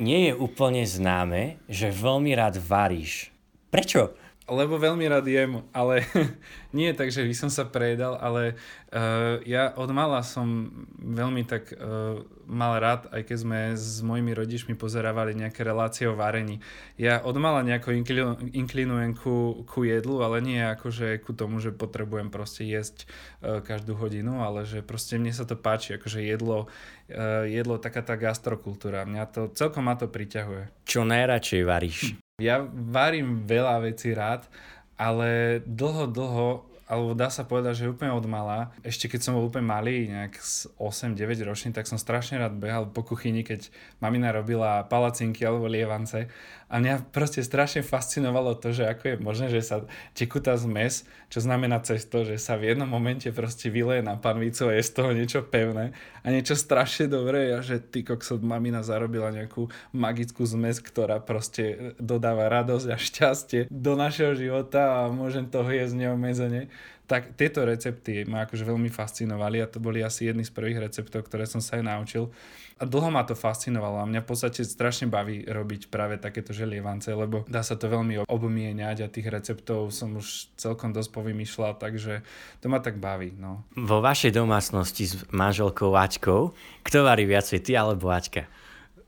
nie 0.00 0.26
je 0.26 0.32
úplne 0.34 0.82
známe, 0.82 1.60
že 1.68 1.92
veľmi 1.92 2.32
rád 2.32 2.56
varíš. 2.58 3.28
Prečo? 3.68 4.16
Lebo 4.50 4.82
veľmi 4.82 5.06
rád 5.06 5.30
jem, 5.30 5.62
ale 5.70 6.02
nie 6.76 6.90
tak, 6.90 7.14
že 7.14 7.22
by 7.22 7.34
som 7.38 7.50
sa 7.54 7.62
prejedal, 7.70 8.18
ale 8.18 8.58
uh, 8.90 9.38
ja 9.46 9.70
od 9.78 9.86
mala 9.94 10.26
som 10.26 10.74
veľmi 10.98 11.46
tak 11.46 11.70
uh, 11.70 12.18
mal 12.50 12.82
rád, 12.82 13.06
aj 13.14 13.30
keď 13.30 13.36
sme 13.38 13.60
s 13.78 14.02
mojimi 14.02 14.34
rodičmi 14.34 14.74
pozerávali 14.74 15.38
nejaké 15.38 15.62
relácie 15.62 16.10
o 16.10 16.18
varení. 16.18 16.58
Ja 16.98 17.22
od 17.22 17.38
mala 17.38 17.62
nejako 17.62 17.94
inklinu, 17.94 18.34
inklinujem 18.50 19.14
ku, 19.14 19.62
ku 19.70 19.86
jedlu, 19.86 20.18
ale 20.26 20.42
nie 20.42 20.58
ako, 20.58 20.90
že 20.90 21.22
ku 21.22 21.30
tomu, 21.30 21.62
že 21.62 21.70
potrebujem 21.70 22.34
proste 22.34 22.66
jesť 22.66 23.06
uh, 23.46 23.62
každú 23.62 23.94
hodinu, 23.94 24.42
ale 24.42 24.66
že 24.66 24.82
proste 24.82 25.14
mne 25.14 25.30
sa 25.30 25.46
to 25.46 25.54
páči, 25.54 25.94
akože 25.94 26.26
jedlo, 26.26 26.66
uh, 26.66 27.46
jedlo 27.46 27.78
taká 27.78 28.02
tá 28.02 28.18
gastrokultúra. 28.18 29.06
Mňa 29.06 29.24
to, 29.30 29.40
celkom 29.54 29.86
ma 29.86 29.94
to 29.94 30.10
priťahuje. 30.10 30.74
Čo 30.82 31.06
najradšej 31.06 31.62
varíš? 31.62 32.18
Ja 32.40 32.64
varím 32.72 33.44
veľa 33.44 33.84
vecí 33.84 34.16
rád, 34.16 34.48
ale 34.96 35.60
dlho, 35.68 36.08
dlho 36.08 36.69
alebo 36.90 37.14
dá 37.14 37.30
sa 37.30 37.46
povedať, 37.46 37.86
že 37.86 37.92
úplne 37.94 38.10
od 38.10 38.26
mala. 38.26 38.74
Ešte 38.82 39.06
keď 39.06 39.20
som 39.22 39.38
bol 39.38 39.46
úplne 39.46 39.70
malý, 39.70 40.10
nejak 40.10 40.42
8-9 40.74 41.14
ročný, 41.46 41.70
tak 41.70 41.86
som 41.86 42.02
strašne 42.02 42.42
rád 42.42 42.58
behal 42.58 42.90
po 42.90 43.06
kuchyni, 43.06 43.46
keď 43.46 43.70
mamina 44.02 44.34
robila 44.34 44.82
palacinky 44.90 45.46
alebo 45.46 45.70
lievance. 45.70 46.26
A 46.66 46.82
mňa 46.82 47.14
proste 47.14 47.46
strašne 47.46 47.86
fascinovalo 47.86 48.58
to, 48.58 48.74
že 48.74 48.90
ako 48.90 49.02
je 49.06 49.16
možné, 49.22 49.46
že 49.54 49.62
sa 49.62 49.76
tekutá 50.18 50.58
zmes, 50.58 51.06
čo 51.30 51.38
znamená 51.38 51.78
cesto, 51.82 52.26
že 52.26 52.42
sa 52.42 52.58
v 52.58 52.74
jednom 52.74 52.90
momente 52.90 53.30
proste 53.30 53.70
vyleje 53.70 54.02
na 54.02 54.18
panvicu 54.18 54.70
a 54.70 54.74
je 54.74 54.82
z 54.82 54.90
toho 54.94 55.10
niečo 55.14 55.46
pevné 55.46 55.94
a 56.22 56.26
niečo 56.30 56.54
strašne 56.58 57.06
dobré 57.10 57.54
a 57.54 57.62
že 57.62 57.78
ty 57.78 58.02
kokso 58.02 58.38
mamina 58.38 58.82
zarobila 58.82 59.34
nejakú 59.34 59.70
magickú 59.94 60.46
zmes, 60.46 60.82
ktorá 60.82 61.22
proste 61.22 61.94
dodáva 61.98 62.50
radosť 62.50 62.86
a 62.90 62.96
šťastie 62.98 63.60
do 63.70 63.98
našeho 63.98 64.34
života 64.38 65.06
a 65.06 65.10
môžem 65.10 65.50
toho 65.50 65.70
jesť 65.70 66.06
neomezene 66.06 66.70
tak 67.10 67.34
tieto 67.34 67.66
recepty 67.66 68.22
ma 68.22 68.46
akože 68.46 68.62
veľmi 68.62 68.86
fascinovali 68.86 69.58
a 69.58 69.66
to 69.66 69.82
boli 69.82 69.98
asi 69.98 70.30
jedny 70.30 70.46
z 70.46 70.54
prvých 70.54 70.78
receptov, 70.78 71.26
ktoré 71.26 71.42
som 71.42 71.58
sa 71.58 71.82
aj 71.82 71.82
naučil. 71.82 72.30
A 72.78 72.86
dlho 72.86 73.10
ma 73.10 73.26
to 73.26 73.34
fascinovalo 73.34 73.98
a 73.98 74.06
mňa 74.06 74.22
v 74.22 74.28
podstate 74.30 74.62
strašne 74.62 75.10
baví 75.10 75.42
robiť 75.42 75.90
práve 75.90 76.22
takéto 76.22 76.54
želievance, 76.54 77.10
lebo 77.10 77.42
dá 77.50 77.66
sa 77.66 77.74
to 77.74 77.90
veľmi 77.90 78.24
obmieňať 78.30 79.04
a 79.04 79.10
tých 79.10 79.26
receptov 79.26 79.90
som 79.90 80.14
už 80.16 80.54
celkom 80.54 80.94
dosť 80.94 81.10
povymýšľal, 81.10 81.82
takže 81.82 82.22
to 82.62 82.66
ma 82.70 82.78
tak 82.78 83.02
baví. 83.02 83.34
No. 83.34 83.66
Vo 83.74 83.98
vašej 83.98 84.30
domácnosti 84.30 85.10
s 85.10 85.14
manželkou 85.34 85.90
Ačkou, 85.92 86.54
kto 86.86 86.96
varí 87.02 87.26
viacej, 87.26 87.58
ty 87.58 87.74
alebo 87.74 88.06
Ačka? 88.06 88.46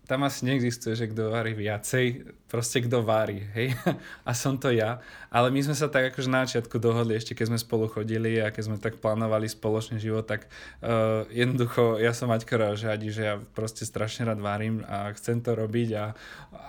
Tam 0.03 0.27
asi 0.27 0.43
neexistuje, 0.43 0.99
že 0.99 1.07
kto 1.15 1.31
varí 1.31 1.55
viacej, 1.55 2.27
proste 2.51 2.83
kto 2.83 3.07
varí, 3.07 3.47
hej, 3.55 3.79
a 4.29 4.35
som 4.35 4.59
to 4.59 4.75
ja. 4.75 4.99
Ale 5.31 5.55
my 5.55 5.63
sme 5.63 5.79
sa 5.79 5.87
tak 5.87 6.11
akože 6.11 6.29
na 6.29 6.43
začiatku 6.43 6.83
dohodli, 6.83 7.15
ešte 7.15 7.39
keď 7.39 7.55
sme 7.55 7.59
spolu 7.63 7.87
chodili 7.87 8.43
a 8.43 8.51
keď 8.51 8.63
sme 8.67 8.77
tak 8.83 8.99
plánovali 8.99 9.47
spoločný 9.47 10.03
život, 10.03 10.27
tak 10.27 10.51
uh, 10.83 11.23
jednoducho 11.31 12.03
ja 12.03 12.11
som 12.11 12.35
Aťka 12.35 12.75
žiadi, 12.75 13.09
že 13.15 13.23
ja 13.23 13.35
proste 13.55 13.87
strašne 13.87 14.27
rád 14.27 14.43
varím 14.43 14.83
a 14.91 15.15
chcem 15.15 15.39
to 15.39 15.55
robiť 15.55 15.89
a 15.95 16.05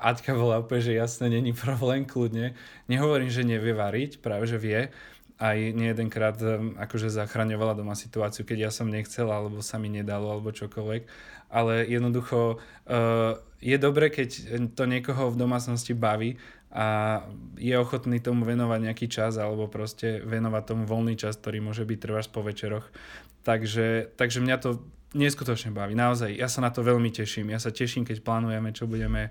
Aťka 0.05 0.37
bola 0.37 0.61
úplne, 0.61 0.85
že 0.85 0.93
jasne, 0.93 1.33
není 1.33 1.57
problém, 1.65 2.05
kľudne. 2.05 2.53
Nehovorím, 2.85 3.33
že 3.33 3.41
nevie 3.41 3.73
variť, 3.73 4.21
práve 4.21 4.45
že 4.45 4.61
vie, 4.61 4.93
aj 5.41 5.57
nie 5.73 5.91
jedenkrát 5.91 6.37
akože 6.77 7.09
zachraňovala 7.09 7.75
doma 7.75 7.97
situáciu, 7.97 8.45
keď 8.45 8.69
ja 8.69 8.71
som 8.71 8.87
nechcel, 8.87 9.27
alebo 9.27 9.59
sa 9.59 9.81
mi 9.81 9.89
nedalo, 9.89 10.29
alebo 10.29 10.53
čokoľvek 10.53 11.03
ale 11.53 11.85
jednoducho 11.85 12.57
uh, 12.57 13.37
je 13.61 13.77
dobre, 13.77 14.09
keď 14.09 14.29
to 14.73 14.83
niekoho 14.89 15.29
v 15.29 15.39
domácnosti 15.39 15.93
baví 15.93 16.41
a 16.73 17.21
je 17.55 17.77
ochotný 17.77 18.17
tomu 18.17 18.49
venovať 18.49 18.79
nejaký 18.81 19.05
čas 19.05 19.37
alebo 19.37 19.69
proste 19.69 20.25
venovať 20.25 20.63
tomu 20.65 20.83
voľný 20.89 21.13
čas, 21.13 21.37
ktorý 21.37 21.61
môže 21.61 21.85
byť 21.85 21.99
trváš 22.01 22.27
po 22.33 22.41
večeroch. 22.41 22.89
Takže, 23.45 24.17
takže 24.17 24.41
mňa 24.41 24.57
to 24.57 24.81
neskutočne 25.13 25.69
baví, 25.69 25.93
naozaj. 25.93 26.33
Ja 26.33 26.49
sa 26.49 26.65
na 26.65 26.73
to 26.73 26.81
veľmi 26.81 27.13
teším. 27.13 27.53
Ja 27.53 27.61
sa 27.61 27.69
teším, 27.69 28.01
keď 28.01 28.25
plánujeme, 28.25 28.73
čo 28.73 28.89
budeme, 28.89 29.29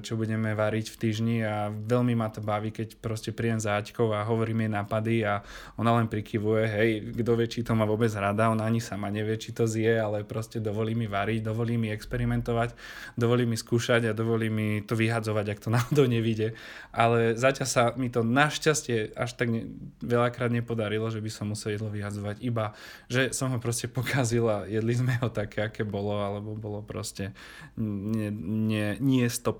čo 0.00 0.16
budeme 0.16 0.56
variť 0.56 0.88
v 0.88 0.96
týždni 0.96 1.36
a 1.44 1.68
veľmi 1.68 2.16
ma 2.16 2.32
to 2.32 2.40
baví, 2.40 2.72
keď 2.72 2.96
proste 2.98 3.36
príjem 3.36 3.60
za 3.60 3.76
Aťkou 3.76 4.16
a 4.16 4.24
hovorím 4.24 4.64
jej 4.64 4.72
nápady 4.72 5.14
a 5.28 5.44
ona 5.76 6.00
len 6.00 6.08
prikyvuje, 6.08 6.64
hej, 6.64 6.90
kto 7.20 7.32
vie, 7.36 7.46
či 7.52 7.60
to 7.60 7.76
má 7.76 7.84
vôbec 7.84 8.08
rada, 8.16 8.48
ona 8.48 8.64
ani 8.64 8.80
sama 8.80 9.12
nevie, 9.12 9.36
či 9.36 9.52
to 9.52 9.68
zje, 9.68 10.00
ale 10.00 10.24
proste 10.24 10.56
dovolí 10.56 10.96
mi 10.96 11.04
variť, 11.04 11.44
dovolí 11.44 11.76
mi 11.76 11.92
experimentovať, 11.92 12.72
dovolí 13.20 13.44
mi 13.44 13.60
skúšať 13.60 14.08
a 14.08 14.16
dovolí 14.16 14.48
mi 14.48 14.80
to 14.80 14.96
vyhadzovať, 14.96 15.46
ak 15.52 15.58
to 15.60 15.68
náhodou 15.76 16.08
nevíde. 16.08 16.56
Ale 16.88 17.36
zatiaľ 17.36 17.68
sa 17.68 17.82
mi 18.00 18.08
to 18.08 18.24
našťastie 18.24 19.12
až 19.12 19.36
tak 19.36 19.52
ne, 19.52 19.68
veľakrát 20.00 20.48
nepodarilo, 20.48 21.12
že 21.12 21.20
by 21.20 21.28
som 21.28 21.52
musel 21.52 21.76
jedlo 21.76 21.92
vyhadzovať, 21.92 22.40
iba 22.40 22.72
že 23.08 23.36
som 23.36 23.52
ho 23.52 23.58
proste 23.60 23.88
pokazil 23.88 24.48
a 24.48 24.64
jedli 24.64 24.94
sme 24.96 25.16
ho 25.20 25.28
také, 25.28 25.68
aké 25.68 25.82
bolo, 25.84 26.16
alebo 26.16 26.56
bolo 26.56 26.80
proste 26.80 27.36
nie, 27.76 28.32
nie, 28.32 28.96
nie 29.00 29.26
100%. 29.28 29.57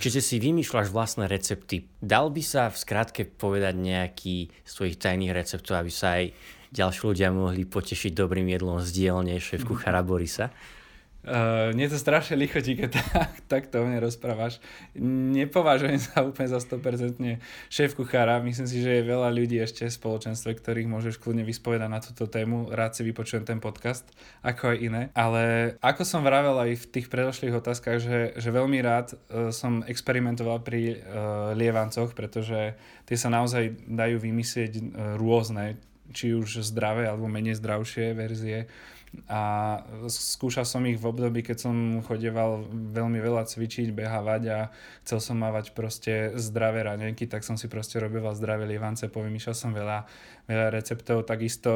Čiže 0.00 0.20
si 0.24 0.36
vymýšľaš 0.40 0.88
vlastné 0.88 1.28
recepty. 1.28 1.84
Dal 2.00 2.32
by 2.32 2.42
sa 2.42 2.72
v 2.72 2.76
skratke 2.80 3.22
povedať 3.28 3.76
nejaký 3.76 4.48
z 4.48 4.72
tvojich 4.72 4.96
tajných 4.96 5.36
receptov, 5.36 5.76
aby 5.76 5.92
sa 5.92 6.18
aj 6.18 6.32
ďalší 6.72 7.00
ľudia 7.04 7.28
mohli 7.30 7.68
potešiť 7.68 8.12
dobrým 8.16 8.48
jedlom 8.48 8.80
z 8.80 8.90
dielne 8.90 9.36
šéf 9.36 9.68
kuchára 9.68 10.00
Borisa? 10.00 10.48
Uh, 11.20 11.68
mne 11.76 11.92
to 11.92 12.00
strašne 12.00 12.32
lichotí, 12.40 12.80
keď 12.80 12.96
tak, 13.12 13.44
takto 13.44 13.84
o 13.84 13.84
mne 13.84 14.00
rozprávaš. 14.00 14.56
Nepovažujem 14.96 16.00
sa 16.00 16.24
úplne 16.24 16.48
za 16.48 16.56
100% 16.64 17.20
šéf 17.68 17.92
kuchára. 17.92 18.40
Myslím 18.40 18.64
si, 18.64 18.80
že 18.80 19.00
je 19.00 19.04
veľa 19.04 19.28
ľudí 19.28 19.60
ešte 19.60 19.84
v 19.84 19.92
spoločenstve, 19.92 20.56
ktorých 20.56 20.88
môžeš 20.88 21.20
kľudne 21.20 21.44
vyspovedať 21.44 21.90
na 21.92 22.00
túto 22.00 22.24
tému. 22.24 22.72
Rád 22.72 22.96
si 22.96 23.02
vypočujem 23.04 23.44
ten 23.44 23.60
podcast, 23.60 24.08
ako 24.40 24.72
aj 24.72 24.76
iné. 24.80 25.02
Ale 25.12 25.76
ako 25.84 26.08
som 26.08 26.24
vravel 26.24 26.56
aj 26.56 26.88
v 26.88 26.88
tých 26.88 27.12
predošlých 27.12 27.52
otázkach, 27.60 28.00
že, 28.00 28.32
že 28.40 28.48
veľmi 28.48 28.80
rád 28.80 29.12
uh, 29.12 29.52
som 29.52 29.84
experimentoval 29.84 30.64
pri 30.64 30.96
uh, 30.96 31.52
lievancoch, 31.52 32.16
pretože 32.16 32.80
tie 33.04 33.16
sa 33.20 33.28
naozaj 33.28 33.76
dajú 33.84 34.24
vymyslieť 34.24 34.72
uh, 34.72 34.82
rôzne, 35.20 35.76
či 36.10 36.34
už 36.34 36.64
zdravé 36.66 37.06
alebo 37.06 37.30
menej 37.30 37.60
zdravšie 37.60 38.16
verzie 38.16 38.66
a 39.26 39.42
skúšal 40.06 40.62
som 40.62 40.86
ich 40.86 40.94
v 40.94 41.10
období, 41.10 41.42
keď 41.42 41.66
som 41.66 41.74
chodeval 42.06 42.62
veľmi 42.70 43.18
veľa 43.18 43.42
cvičiť, 43.42 43.90
behávať 43.90 44.42
a 44.54 44.58
chcel 45.02 45.18
som 45.18 45.36
mávať 45.42 45.74
proste 45.74 46.38
zdravé 46.38 46.86
ranenky, 46.86 47.26
tak 47.26 47.42
som 47.42 47.58
si 47.58 47.66
proste 47.66 47.98
robil 47.98 48.22
zdravé 48.38 48.70
lievance, 48.70 49.02
povymýšľal 49.10 49.56
som 49.58 49.74
veľa, 49.74 50.06
receptov, 50.50 51.22
takisto 51.26 51.70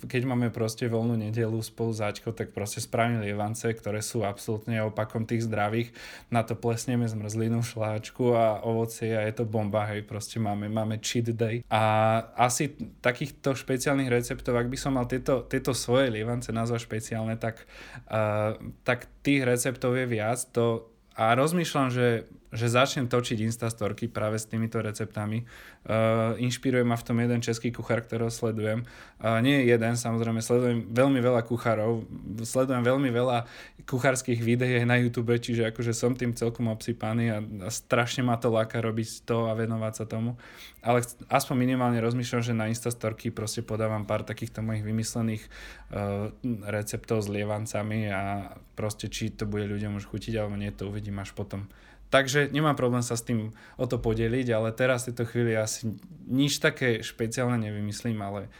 e, 0.00 0.08
keď 0.08 0.22
máme 0.24 0.48
proste 0.48 0.88
voľnú 0.88 1.20
nedelu 1.20 1.60
spolu 1.60 1.92
s 1.92 2.00
Ačkou, 2.00 2.32
tak 2.32 2.56
proste 2.56 2.80
spravím 2.80 3.20
lievance, 3.20 3.68
ktoré 3.68 4.00
sú 4.00 4.24
absolútne 4.24 4.80
opakom 4.80 5.28
tých 5.28 5.44
zdravých, 5.44 5.92
na 6.32 6.40
to 6.40 6.56
plesneme 6.56 7.04
zmrzlinu, 7.04 7.60
šláčku 7.60 8.32
a 8.32 8.64
ovocie 8.64 9.12
a 9.12 9.28
je 9.28 9.34
to 9.36 9.44
bomba, 9.44 9.84
hej, 9.92 10.02
proste 10.08 10.40
máme, 10.40 10.72
máme 10.72 10.96
cheat 11.04 11.28
day 11.32 11.60
a 11.68 11.82
asi 12.40 12.72
takýchto 13.04 13.52
špeciálnych 13.52 14.08
receptov, 14.08 14.56
ak 14.56 14.72
by 14.72 14.78
som 14.80 14.96
mal 14.96 15.04
tieto, 15.04 15.44
tieto 15.44 15.76
svoje 15.76 16.08
lievance 16.08 16.48
nazvať 16.50 16.88
špeciálne, 16.88 17.36
tak, 17.36 17.68
uh, 18.08 18.56
tak 18.82 19.06
tých 19.20 19.44
receptov 19.44 19.94
je 19.94 20.06
viac. 20.08 20.40
To, 20.56 20.88
a 21.20 21.36
rozmýšľam, 21.36 21.92
že 21.92 22.24
že 22.50 22.66
začnem 22.66 23.06
točiť 23.06 23.46
instastorky 23.46 24.10
práve 24.10 24.34
s 24.34 24.46
týmito 24.46 24.82
receptami. 24.82 25.46
Uh, 25.86 26.34
inšpiruje 26.42 26.82
ma 26.82 26.98
v 26.98 27.06
tom 27.06 27.16
jeden 27.22 27.38
český 27.38 27.70
kuchár, 27.70 28.02
ktorého 28.02 28.26
sledujem. 28.26 28.82
Uh, 29.22 29.38
nie 29.38 29.62
je 29.62 29.70
jeden, 29.70 29.94
samozrejme, 29.94 30.42
sledujem 30.42 30.90
veľmi 30.90 31.22
veľa 31.22 31.46
kuchárov, 31.46 32.02
sledujem 32.44 32.84
veľmi 32.84 33.10
veľa 33.12 33.48
kuchárskych 33.84 34.40
videí 34.40 34.80
na 34.86 35.00
YouTube, 35.00 35.34
čiže 35.36 35.70
akože 35.70 35.92
som 35.96 36.14
tým 36.14 36.36
celkom 36.36 36.68
obsypaný 36.70 37.24
a, 37.30 37.38
a 37.40 37.68
strašne 37.68 38.24
ma 38.26 38.38
to 38.38 38.52
láka 38.52 38.78
robiť 38.78 39.24
to 39.24 39.48
a 39.48 39.56
venovať 39.56 39.92
sa 39.92 40.04
tomu. 40.04 40.36
Ale 40.80 41.04
aspoň 41.28 41.56
minimálne 41.56 42.00
rozmýšľam, 42.00 42.42
že 42.44 42.56
na 42.56 42.68
instastorky 42.72 43.28
proste 43.28 43.60
podávam 43.60 44.08
pár 44.08 44.24
takýchto 44.24 44.64
mojich 44.64 44.84
vymyslených 44.86 45.42
uh, 45.44 46.32
receptov 46.68 47.24
s 47.24 47.28
lievancami 47.28 48.08
a 48.08 48.52
proste 48.76 49.12
či 49.12 49.32
to 49.32 49.44
bude 49.44 49.68
ľuďom 49.68 50.00
už 50.00 50.08
chutiť 50.08 50.40
alebo 50.40 50.56
nie, 50.56 50.72
to 50.72 50.88
uvidím 50.88 51.20
až 51.20 51.36
potom. 51.36 51.68
Takže 52.10 52.50
nemám 52.50 52.74
problém 52.74 53.06
sa 53.06 53.14
s 53.14 53.22
tým 53.22 53.54
o 53.78 53.86
to 53.86 54.02
podeliť, 54.02 54.46
ale 54.50 54.74
teraz 54.74 55.06
v 55.06 55.14
tejto 55.14 55.24
chvíli 55.30 55.54
asi 55.54 55.94
nič 56.26 56.58
také 56.58 57.06
špeciálne 57.06 57.54
nevymyslím, 57.54 58.18
ale, 58.18 58.50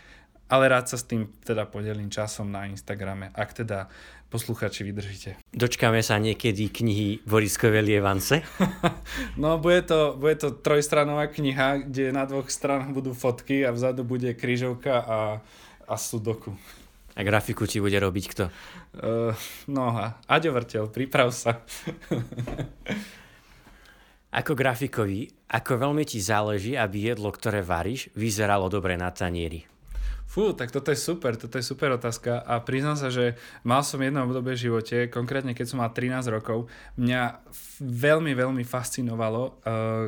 ale 0.50 0.66
rád 0.66 0.90
sa 0.90 0.98
s 0.98 1.06
tým 1.06 1.30
teda 1.46 1.70
podelím 1.70 2.10
časom 2.10 2.50
na 2.50 2.66
Instagrame, 2.66 3.30
ak 3.30 3.62
teda 3.62 3.86
posluchači 4.30 4.82
vydržíte. 4.86 5.30
Dočkáme 5.54 6.02
sa 6.02 6.18
niekedy 6.18 6.70
knihy 6.70 7.22
Boriskové 7.26 7.82
lievance? 7.82 8.42
no, 9.42 9.58
bude 9.62 9.86
to, 9.86 10.18
bude 10.18 10.38
to 10.42 10.54
trojstranová 10.54 11.30
kniha, 11.30 11.86
kde 11.86 12.14
na 12.14 12.26
dvoch 12.26 12.50
stranách 12.50 12.90
budú 12.90 13.14
fotky 13.14 13.62
a 13.66 13.74
vzadu 13.74 14.02
bude 14.02 14.34
krížovka 14.34 15.02
a, 15.02 15.18
a 15.86 15.94
sudoku. 15.94 16.54
A 17.18 17.26
grafiku 17.26 17.66
ti 17.66 17.82
bude 17.82 17.98
robiť 17.98 18.24
kto? 18.30 18.44
Uh, 18.94 19.34
no 19.66 19.94
a 19.94 20.18
Aďo 20.30 20.54
Vrtel, 20.54 20.86
priprav 20.90 21.34
sa. 21.34 21.58
Ako 24.30 24.54
grafikovi, 24.54 25.26
ako 25.50 25.90
veľmi 25.90 26.06
ti 26.06 26.22
záleží, 26.22 26.78
aby 26.78 27.10
jedlo, 27.10 27.34
ktoré 27.34 27.66
varíš, 27.66 28.14
vyzeralo 28.14 28.70
dobre 28.70 28.94
na 28.94 29.10
tanieri? 29.10 29.66
Fú, 30.30 30.54
tak 30.54 30.70
toto 30.70 30.94
je 30.94 30.98
super, 30.98 31.34
toto 31.34 31.58
je 31.58 31.66
super 31.66 31.90
otázka. 31.90 32.38
A 32.46 32.62
priznám 32.62 32.94
sa, 32.94 33.10
že 33.10 33.34
mal 33.66 33.82
som 33.82 33.98
jedno 33.98 34.22
obdobie 34.22 34.54
v 34.54 34.70
živote, 34.70 35.10
konkrétne 35.10 35.58
keď 35.58 35.66
som 35.66 35.82
mal 35.82 35.90
13 35.90 36.30
rokov, 36.30 36.70
mňa 36.94 37.50
veľmi, 37.82 38.38
veľmi 38.38 38.62
fascinovalo, 38.62 39.42
uh, 39.42 39.52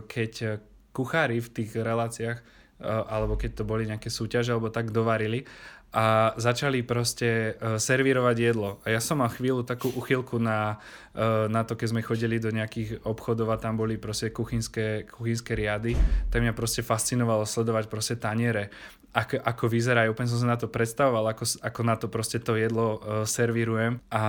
keď 0.07 0.63
kuchári 0.95 1.43
v 1.43 1.49
tých 1.51 1.75
reláciách, 1.75 2.39
uh, 2.39 3.03
alebo 3.11 3.35
keď 3.35 3.51
to 3.59 3.65
boli 3.67 3.83
nejaké 3.91 4.15
súťaže, 4.15 4.55
alebo 4.55 4.71
tak 4.71 4.95
dovarili 4.95 5.43
a 5.93 6.33
začali 6.41 6.81
proste 6.81 7.55
uh, 7.61 7.77
servírovať 7.77 8.37
jedlo. 8.41 8.81
A 8.89 8.97
ja 8.97 9.01
som 9.05 9.21
mal 9.21 9.29
chvíľu 9.29 9.61
takú 9.61 9.93
uchylku 9.93 10.41
na, 10.41 10.81
uh, 11.13 11.47
na 11.53 11.69
to, 11.69 11.77
keď 11.77 11.87
sme 11.93 12.01
chodili 12.01 12.41
do 12.41 12.49
nejakých 12.49 13.05
obchodov 13.05 13.53
a 13.53 13.61
tam 13.61 13.77
boli 13.77 14.01
proste 14.01 14.33
kuchynské, 14.33 15.05
kuchynské 15.05 15.53
riady, 15.53 15.93
tak 16.33 16.41
mňa 16.41 16.57
proste 16.57 16.81
fascinovalo 16.81 17.45
sledovať 17.45 17.93
proste 17.93 18.17
taniere 18.17 18.73
ako, 19.13 19.37
ako 19.45 19.65
vyzerajú. 19.69 20.09
Úplne 20.17 20.31
som 20.33 20.41
sa 20.41 20.49
na 20.49 20.59
to 20.59 20.73
predstavoval, 20.73 21.37
ako, 21.37 21.45
ako 21.61 21.81
na 21.85 21.95
to 22.01 22.09
proste 22.09 22.41
to 22.41 22.57
jedlo 22.57 22.97
uh, 22.97 23.29
servírujem. 23.29 24.01
A 24.09 24.25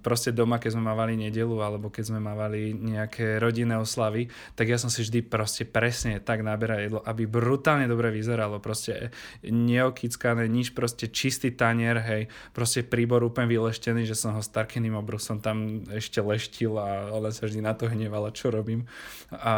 proste 0.00 0.32
doma, 0.32 0.56
keď 0.56 0.80
sme 0.80 0.88
mávali 0.88 1.12
nedelu, 1.20 1.52
alebo 1.60 1.92
keď 1.92 2.04
sme 2.08 2.20
mávali 2.24 2.72
nejaké 2.72 3.36
rodinné 3.36 3.76
oslavy, 3.76 4.32
tak 4.56 4.72
ja 4.72 4.80
som 4.80 4.88
si 4.88 5.04
vždy 5.04 5.28
proste 5.28 5.68
presne 5.68 6.24
tak 6.24 6.40
naberal 6.40 6.80
jedlo, 6.80 7.00
aby 7.04 7.28
brutálne 7.28 7.84
dobre 7.84 8.08
vyzeralo. 8.08 8.64
Proste 8.64 9.12
neokickané, 9.44 10.48
nič, 10.48 10.72
proste 10.72 10.93
čistý 10.94 11.50
tanier, 11.50 11.98
hej, 11.98 12.22
proste 12.54 12.86
príbor 12.86 13.26
úplne 13.26 13.50
vyleštený, 13.50 14.06
že 14.06 14.14
som 14.14 14.34
ho 14.34 14.42
s 14.42 14.50
Tarkiným 14.50 14.94
obrusom 14.94 15.42
tam 15.42 15.82
ešte 15.90 16.22
leštil 16.22 16.78
a 16.78 17.10
ale 17.10 17.34
sa 17.34 17.50
vždy 17.50 17.60
na 17.60 17.74
to 17.74 17.90
hnevala, 17.90 18.30
čo 18.30 18.54
robím. 18.54 18.86
A 19.34 19.54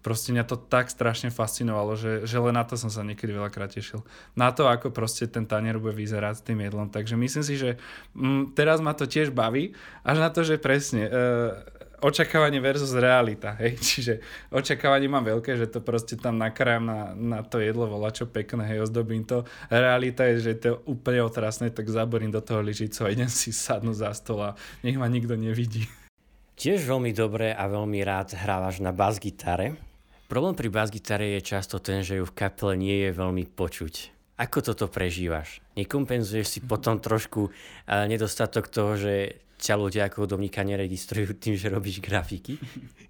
proste 0.00 0.30
mňa 0.30 0.44
to 0.46 0.56
tak 0.56 0.88
strašne 0.88 1.34
fascinovalo, 1.34 1.98
že, 1.98 2.12
že 2.24 2.38
len 2.38 2.54
na 2.54 2.62
to 2.62 2.78
som 2.78 2.88
sa 2.88 3.02
niekedy 3.02 3.34
veľakrát 3.34 3.74
tešil. 3.74 4.06
Na 4.38 4.54
to, 4.54 4.70
ako 4.70 4.94
proste 4.94 5.26
ten 5.26 5.44
tanier 5.44 5.82
bude 5.82 5.98
vyzerať 5.98 6.34
s 6.38 6.46
tým 6.46 6.62
jedlom. 6.62 6.88
Takže 6.88 7.18
myslím 7.18 7.44
si, 7.44 7.54
že 7.58 7.70
mm, 8.14 8.54
teraz 8.54 8.78
ma 8.78 8.94
to 8.94 9.10
tiež 9.10 9.34
baví, 9.34 9.74
až 10.06 10.16
na 10.22 10.30
to, 10.30 10.46
že 10.46 10.62
presne... 10.62 11.10
E, 11.10 11.81
očakávanie 12.02 12.58
versus 12.58 12.90
realita, 12.92 13.54
hej, 13.62 13.78
čiže 13.88 14.18
očakávanie 14.50 15.06
mám 15.06 15.22
veľké, 15.22 15.54
že 15.54 15.70
to 15.70 15.78
proste 15.78 16.18
tam 16.18 16.36
nakrájam 16.36 16.84
na, 16.84 17.00
na 17.14 17.40
to 17.46 17.62
jedlo, 17.62 17.86
volá 17.86 18.10
čo 18.10 18.26
pekné, 18.26 18.66
hej, 18.66 18.84
ozdobím 18.90 19.22
to. 19.22 19.46
Realita 19.70 20.26
je, 20.34 20.50
že 20.50 20.52
to 20.58 20.64
je 20.66 20.74
úplne 20.90 21.22
otrasné, 21.22 21.70
tak 21.70 21.86
zaborím 21.86 22.34
do 22.34 22.42
toho 22.42 22.60
lyžicu 22.60 23.06
a 23.06 23.12
idem 23.14 23.30
si 23.30 23.54
sadnúť 23.54 23.96
za 24.02 24.10
stôl 24.18 24.42
a 24.42 24.58
nech 24.82 24.98
ma 24.98 25.06
nikto 25.06 25.38
nevidí. 25.38 25.86
Tiež 26.60 26.84
veľmi 26.84 27.14
dobre 27.14 27.54
a 27.54 27.64
veľmi 27.70 28.02
rád 28.04 28.36
hrávaš 28.36 28.82
na 28.82 28.92
bas-gitare. 28.92 29.78
Problém 30.26 30.58
pri 30.58 30.68
bas-gitare 30.68 31.38
je 31.38 31.40
často 31.44 31.78
ten, 31.78 32.02
že 32.04 32.20
ju 32.20 32.24
v 32.26 32.36
kapele 32.36 32.74
nie 32.76 33.08
je 33.08 33.10
veľmi 33.14 33.48
počuť. 33.52 34.12
Ako 34.40 34.64
toto 34.64 34.88
prežívaš? 34.88 35.60
Nekompenzuješ 35.76 36.46
si 36.48 36.58
potom 36.64 36.98
trošku 36.98 37.52
uh, 37.52 38.08
nedostatok 38.08 38.66
toho, 38.66 38.96
že 38.96 39.44
ťa 39.62 39.74
ľudia 39.78 40.02
ako 40.10 40.26
hudobníka 40.26 40.66
neregistrujú 40.66 41.36
tým, 41.42 41.54
že 41.54 41.70
robíš 41.70 42.02
grafiky? 42.02 42.58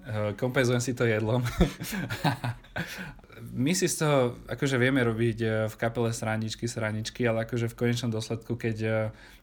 Uh, 0.04 0.36
kompenzujem 0.36 0.84
si 0.84 0.92
to 0.92 1.08
jedlom. 1.08 1.40
my 3.50 3.72
si 3.74 3.90
z 3.90 4.06
toho 4.06 4.38
akože 4.46 4.78
vieme 4.78 5.02
robiť 5.02 5.38
e, 5.42 5.48
v 5.66 5.74
kapele 5.74 6.14
srandičky, 6.14 6.70
sraničky, 6.70 7.26
ale 7.26 7.42
akože 7.44 7.66
v 7.68 7.78
konečnom 7.78 8.14
dôsledku, 8.14 8.54
keď 8.54 8.76
e, 8.80 8.90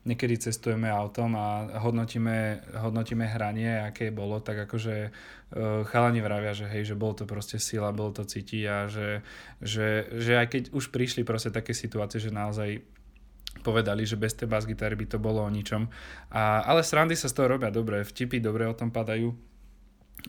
niekedy 0.07 0.39
cestujeme 0.39 0.87
autom 0.87 1.35
a 1.35 1.67
hodnotíme, 1.83 2.63
hodnotíme 2.79 3.27
hranie, 3.27 3.83
aké 3.83 4.09
bolo, 4.15 4.39
tak 4.39 4.65
akože 4.69 5.11
chalani 5.89 6.21
vravia, 6.21 6.53
že 6.53 6.69
hej, 6.69 6.93
že 6.93 6.95
bolo 6.95 7.17
to 7.17 7.25
proste 7.25 7.57
sila, 7.57 7.89
bolo 7.89 8.13
to 8.13 8.21
cítiť 8.21 8.63
a 8.69 8.85
že, 8.85 9.25
že, 9.57 10.05
že 10.13 10.37
aj 10.37 10.47
keď 10.47 10.63
už 10.77 10.93
prišli 10.93 11.25
proste 11.25 11.49
také 11.49 11.73
situácie, 11.73 12.21
že 12.21 12.29
naozaj 12.29 12.85
povedali, 13.61 14.07
že 14.07 14.19
bez 14.19 14.35
tej 14.35 14.47
bas-gitary 14.47 14.95
by 14.95 15.05
to 15.05 15.17
bolo 15.21 15.43
o 15.43 15.49
ničom. 15.51 15.87
A, 16.33 16.63
ale 16.63 16.81
srandy 16.81 17.13
sa 17.13 17.31
z 17.31 17.35
toho 17.35 17.51
robia 17.51 17.69
dobre, 17.69 18.01
vtipy 18.03 18.39
dobre 18.39 18.65
o 18.65 18.77
tom 18.77 18.89
padajú. 18.89 19.35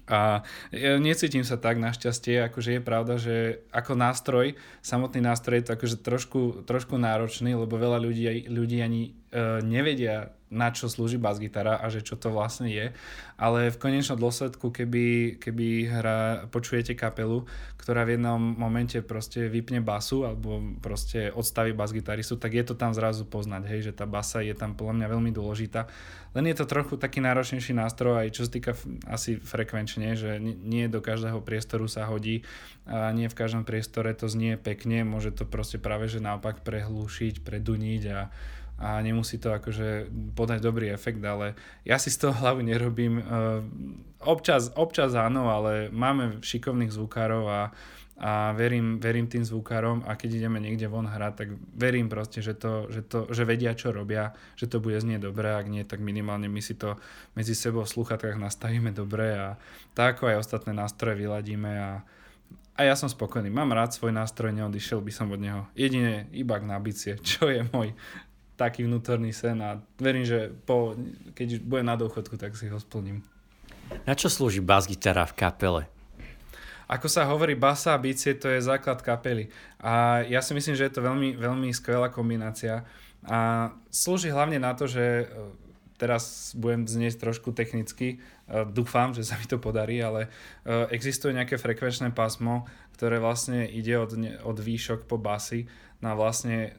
A 0.07 0.47
ja 0.71 1.03
necítim 1.03 1.43
sa 1.43 1.59
tak 1.59 1.83
našťastie, 1.83 2.47
akože 2.47 2.79
je 2.79 2.83
pravda, 2.83 3.14
že 3.19 3.66
ako 3.75 3.99
nástroj, 3.99 4.55
samotný 4.87 5.19
nástroj 5.19 5.62
je 5.62 5.66
to 5.66 5.75
akože 5.75 5.97
trošku, 5.99 6.40
trošku 6.62 6.95
náročný, 6.95 7.59
lebo 7.59 7.75
veľa 7.75 7.99
ľudí, 7.99 8.47
ľudí 8.47 8.79
ani 8.83 9.11
e, 9.11 9.11
nevedia 9.66 10.31
na 10.51 10.75
čo 10.75 10.91
slúži 10.91 11.17
bas-gitara 11.17 11.79
a 11.79 11.87
že 11.89 12.03
čo 12.03 12.19
to 12.19 12.35
vlastne 12.35 12.67
je. 12.67 12.91
Ale 13.39 13.71
v 13.71 13.81
konečnom 13.81 14.19
dôsledku, 14.19 14.75
keby, 14.75 15.39
keby 15.39 15.87
hra, 15.87 16.51
počujete 16.51 16.99
kapelu, 16.99 17.47
ktorá 17.79 18.03
v 18.03 18.19
jednom 18.19 18.37
momente 18.37 18.99
proste 19.01 19.47
vypne 19.47 19.81
basu 19.81 20.27
alebo 20.27 20.59
proste 20.83 21.31
odstaví 21.31 21.71
bas-gitaristu, 21.73 22.37
tak 22.37 22.59
je 22.59 22.65
to 22.67 22.75
tam 22.75 22.91
zrazu 22.93 23.25
poznať, 23.25 23.63
hej, 23.71 23.81
že 23.91 23.93
tá 23.95 24.05
basa 24.11 24.43
je 24.43 24.53
tam 24.53 24.75
podľa 24.75 25.01
mňa 25.01 25.07
veľmi 25.07 25.31
dôležitá. 25.31 25.87
Len 26.35 26.45
je 26.51 26.57
to 26.59 26.67
trochu 26.67 26.95
taký 26.99 27.23
náročnejší 27.23 27.75
nástroj 27.75 28.23
aj 28.27 28.29
čo 28.35 28.47
sa 28.47 28.51
týka 28.51 28.73
asi 29.07 29.39
frekvenčne, 29.39 30.15
že 30.19 30.39
nie 30.43 30.87
do 30.91 31.03
každého 31.03 31.43
priestoru 31.43 31.87
sa 31.87 32.07
hodí 32.07 32.43
a 32.87 33.11
nie 33.15 33.31
v 33.31 33.39
každom 33.39 33.63
priestore 33.63 34.11
to 34.19 34.27
znie 34.27 34.59
pekne, 34.59 35.07
môže 35.07 35.31
to 35.31 35.47
proste 35.47 35.79
práve 35.79 36.11
že 36.11 36.19
naopak 36.19 36.63
prehlúšiť, 36.67 37.43
preduniť 37.43 38.03
a 38.11 38.31
a 38.81 38.97
nemusí 39.05 39.37
to 39.37 39.53
akože 39.53 40.09
podať 40.33 40.64
dobrý 40.64 40.88
efekt, 40.88 41.21
ale 41.21 41.53
ja 41.85 42.01
si 42.01 42.09
z 42.09 42.25
toho 42.25 42.33
hlavu 42.33 42.64
nerobím. 42.64 43.21
Občas, 44.25 44.73
občas 44.73 45.12
áno, 45.12 45.53
ale 45.53 45.93
máme 45.93 46.40
šikovných 46.40 46.88
zvukárov 46.88 47.45
a, 47.45 47.62
a 48.16 48.57
verím, 48.57 48.97
verím 48.97 49.29
tým 49.29 49.45
zvukárom 49.45 50.01
a 50.09 50.16
keď 50.16 50.40
ideme 50.40 50.64
niekde 50.64 50.88
von 50.88 51.05
hrať, 51.05 51.33
tak 51.37 51.49
verím 51.77 52.09
proste, 52.09 52.40
že, 52.40 52.57
to, 52.57 52.88
že, 52.88 53.05
to, 53.05 53.29
že 53.29 53.45
vedia, 53.45 53.77
čo 53.77 53.93
robia, 53.93 54.33
že 54.57 54.64
to 54.64 54.81
bude 54.81 54.97
znieť 54.97 55.29
dobre, 55.29 55.53
ak 55.53 55.69
nie, 55.69 55.85
tak 55.85 56.01
minimálne 56.01 56.49
my 56.49 56.64
si 56.64 56.73
to 56.73 56.97
medzi 57.37 57.53
sebou 57.53 57.85
v 57.85 57.93
sluchatkách 58.01 58.40
nastavíme 58.40 58.97
dobre 58.97 59.37
a 59.37 59.49
tak 59.93 60.25
aj 60.25 60.40
ostatné 60.40 60.73
nástroje 60.73 61.21
vyladíme 61.21 61.73
a, 61.77 62.01
a 62.77 62.81
ja 62.81 62.97
som 62.97 63.12
spokojný. 63.12 63.53
Mám 63.53 63.77
rád 63.77 63.93
svoj 63.93 64.16
nástroj, 64.16 64.57
neodišiel 64.57 65.05
by 65.05 65.12
som 65.12 65.29
od 65.29 65.40
neho. 65.40 65.69
Jedine 65.77 66.33
iba 66.33 66.57
k 66.57 66.64
nabicie, 66.64 67.21
čo 67.21 67.53
je 67.53 67.61
môj 67.77 67.93
taký 68.61 68.85
vnútorný 68.85 69.33
sen 69.33 69.57
a 69.64 69.81
verím, 69.96 70.29
že 70.29 70.53
po, 70.68 70.92
keď 71.33 71.64
budem 71.64 71.88
na 71.88 71.96
dôchodku, 71.96 72.37
tak 72.37 72.53
si 72.53 72.68
ho 72.68 72.77
splním. 72.77 73.25
Na 74.05 74.12
čo 74.12 74.29
slúži 74.29 74.61
bas-gitara 74.61 75.25
v 75.25 75.33
kapele? 75.33 75.83
Ako 76.90 77.07
sa 77.07 77.25
hovorí, 77.25 77.55
basa 77.55 77.94
a 77.94 78.03
bicie 78.03 78.35
to 78.35 78.51
je 78.51 78.61
základ 78.61 79.01
kapely. 79.01 79.49
A 79.79 80.27
ja 80.27 80.42
si 80.42 80.53
myslím, 80.53 80.75
že 80.75 80.90
je 80.90 80.94
to 80.99 81.07
veľmi, 81.07 81.38
veľmi 81.38 81.70
skvelá 81.70 82.11
kombinácia. 82.11 82.83
A 83.25 83.70
slúži 83.94 84.29
hlavne 84.29 84.59
na 84.59 84.75
to, 84.75 84.90
že 84.90 85.23
e, 85.23 85.25
teraz 85.94 86.51
budem 86.59 86.90
znieť 86.90 87.23
trošku 87.23 87.55
technicky, 87.55 88.18
e, 88.18 88.66
dúfam, 88.75 89.14
že 89.14 89.23
sa 89.23 89.38
mi 89.38 89.46
to 89.46 89.62
podarí, 89.62 90.03
ale 90.03 90.27
e, 90.27 90.90
existuje 90.90 91.31
nejaké 91.31 91.62
frekvenčné 91.62 92.11
pásmo, 92.11 92.66
ktoré 92.99 93.23
vlastne 93.23 93.70
ide 93.70 93.94
od, 93.94 94.11
od 94.42 94.59
výšok 94.59 95.07
po 95.07 95.14
basy 95.14 95.70
na 96.03 96.18
vlastne 96.18 96.75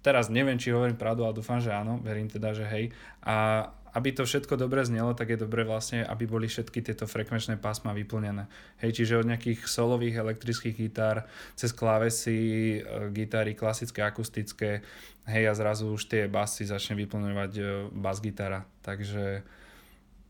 teraz 0.00 0.32
neviem, 0.32 0.56
či 0.56 0.72
hovorím 0.72 0.96
pravdu, 0.96 1.24
ale 1.24 1.36
dúfam, 1.36 1.60
že 1.60 1.72
áno, 1.72 2.00
verím 2.00 2.28
teda, 2.28 2.56
že 2.56 2.64
hej. 2.68 2.92
A 3.24 3.68
aby 3.90 4.14
to 4.14 4.22
všetko 4.22 4.54
dobre 4.54 4.86
znelo, 4.86 5.18
tak 5.18 5.34
je 5.34 5.38
dobre 5.42 5.66
vlastne, 5.66 6.06
aby 6.06 6.26
boli 6.26 6.46
všetky 6.46 6.78
tieto 6.82 7.10
frekvenčné 7.10 7.58
pásma 7.58 7.90
vyplnené. 7.90 8.46
Hej, 8.78 9.02
čiže 9.02 9.18
od 9.18 9.26
nejakých 9.26 9.66
solových 9.66 10.22
elektrických 10.22 10.78
gitár 10.78 11.26
cez 11.58 11.74
klávesy, 11.74 12.38
e, 12.78 13.10
gitary 13.10 13.58
klasické, 13.58 14.06
akustické, 14.06 14.86
hej 15.26 15.44
a 15.50 15.54
zrazu 15.58 15.90
už 15.90 16.06
tie 16.06 16.30
basy 16.30 16.70
začne 16.70 16.94
vyplňovať 17.02 17.52
e, 17.58 17.62
bas 17.90 18.22
gitara. 18.22 18.62
Takže 18.86 19.42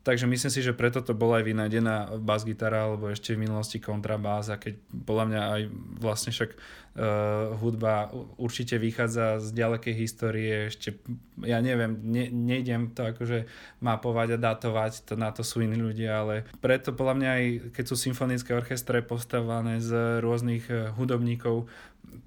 Takže 0.01 0.25
myslím 0.25 0.49
si, 0.49 0.65
že 0.65 0.73
preto 0.73 1.05
to 1.05 1.13
bola 1.13 1.45
aj 1.45 1.45
vynájdená 1.45 1.97
bas 2.25 2.41
gitara 2.49 2.89
alebo 2.89 3.13
ešte 3.13 3.37
v 3.37 3.45
minulosti 3.45 3.77
kontrabás 3.85 4.49
a 4.49 4.57
keď 4.57 4.81
podľa 5.05 5.25
mňa 5.29 5.43
aj 5.45 5.63
vlastne 6.01 6.33
však 6.33 6.57
uh, 6.57 7.53
hudba 7.61 8.09
určite 8.41 8.81
vychádza 8.81 9.45
z 9.45 9.53
ďalekej 9.53 9.95
histórie, 10.01 10.73
ešte 10.73 10.97
ja 11.45 11.61
neviem, 11.61 12.01
ne, 12.01 12.33
nejdem 12.33 12.97
to 12.97 13.13
akože 13.13 13.45
mapovať 13.85 14.41
a 14.41 14.43
datovať, 14.43 15.05
to, 15.05 15.21
na 15.21 15.37
to 15.37 15.45
sú 15.45 15.61
iní 15.61 15.77
ľudia, 15.77 16.25
ale 16.25 16.49
preto 16.65 16.97
podľa 16.97 17.15
mňa 17.21 17.31
aj 17.37 17.45
keď 17.77 17.85
sú 17.85 17.97
symfonické 18.01 18.57
orchestre 18.57 19.05
postavované 19.05 19.85
z 19.85 20.25
rôznych 20.25 20.65
uh, 20.73 20.97
hudobníkov, 20.97 21.69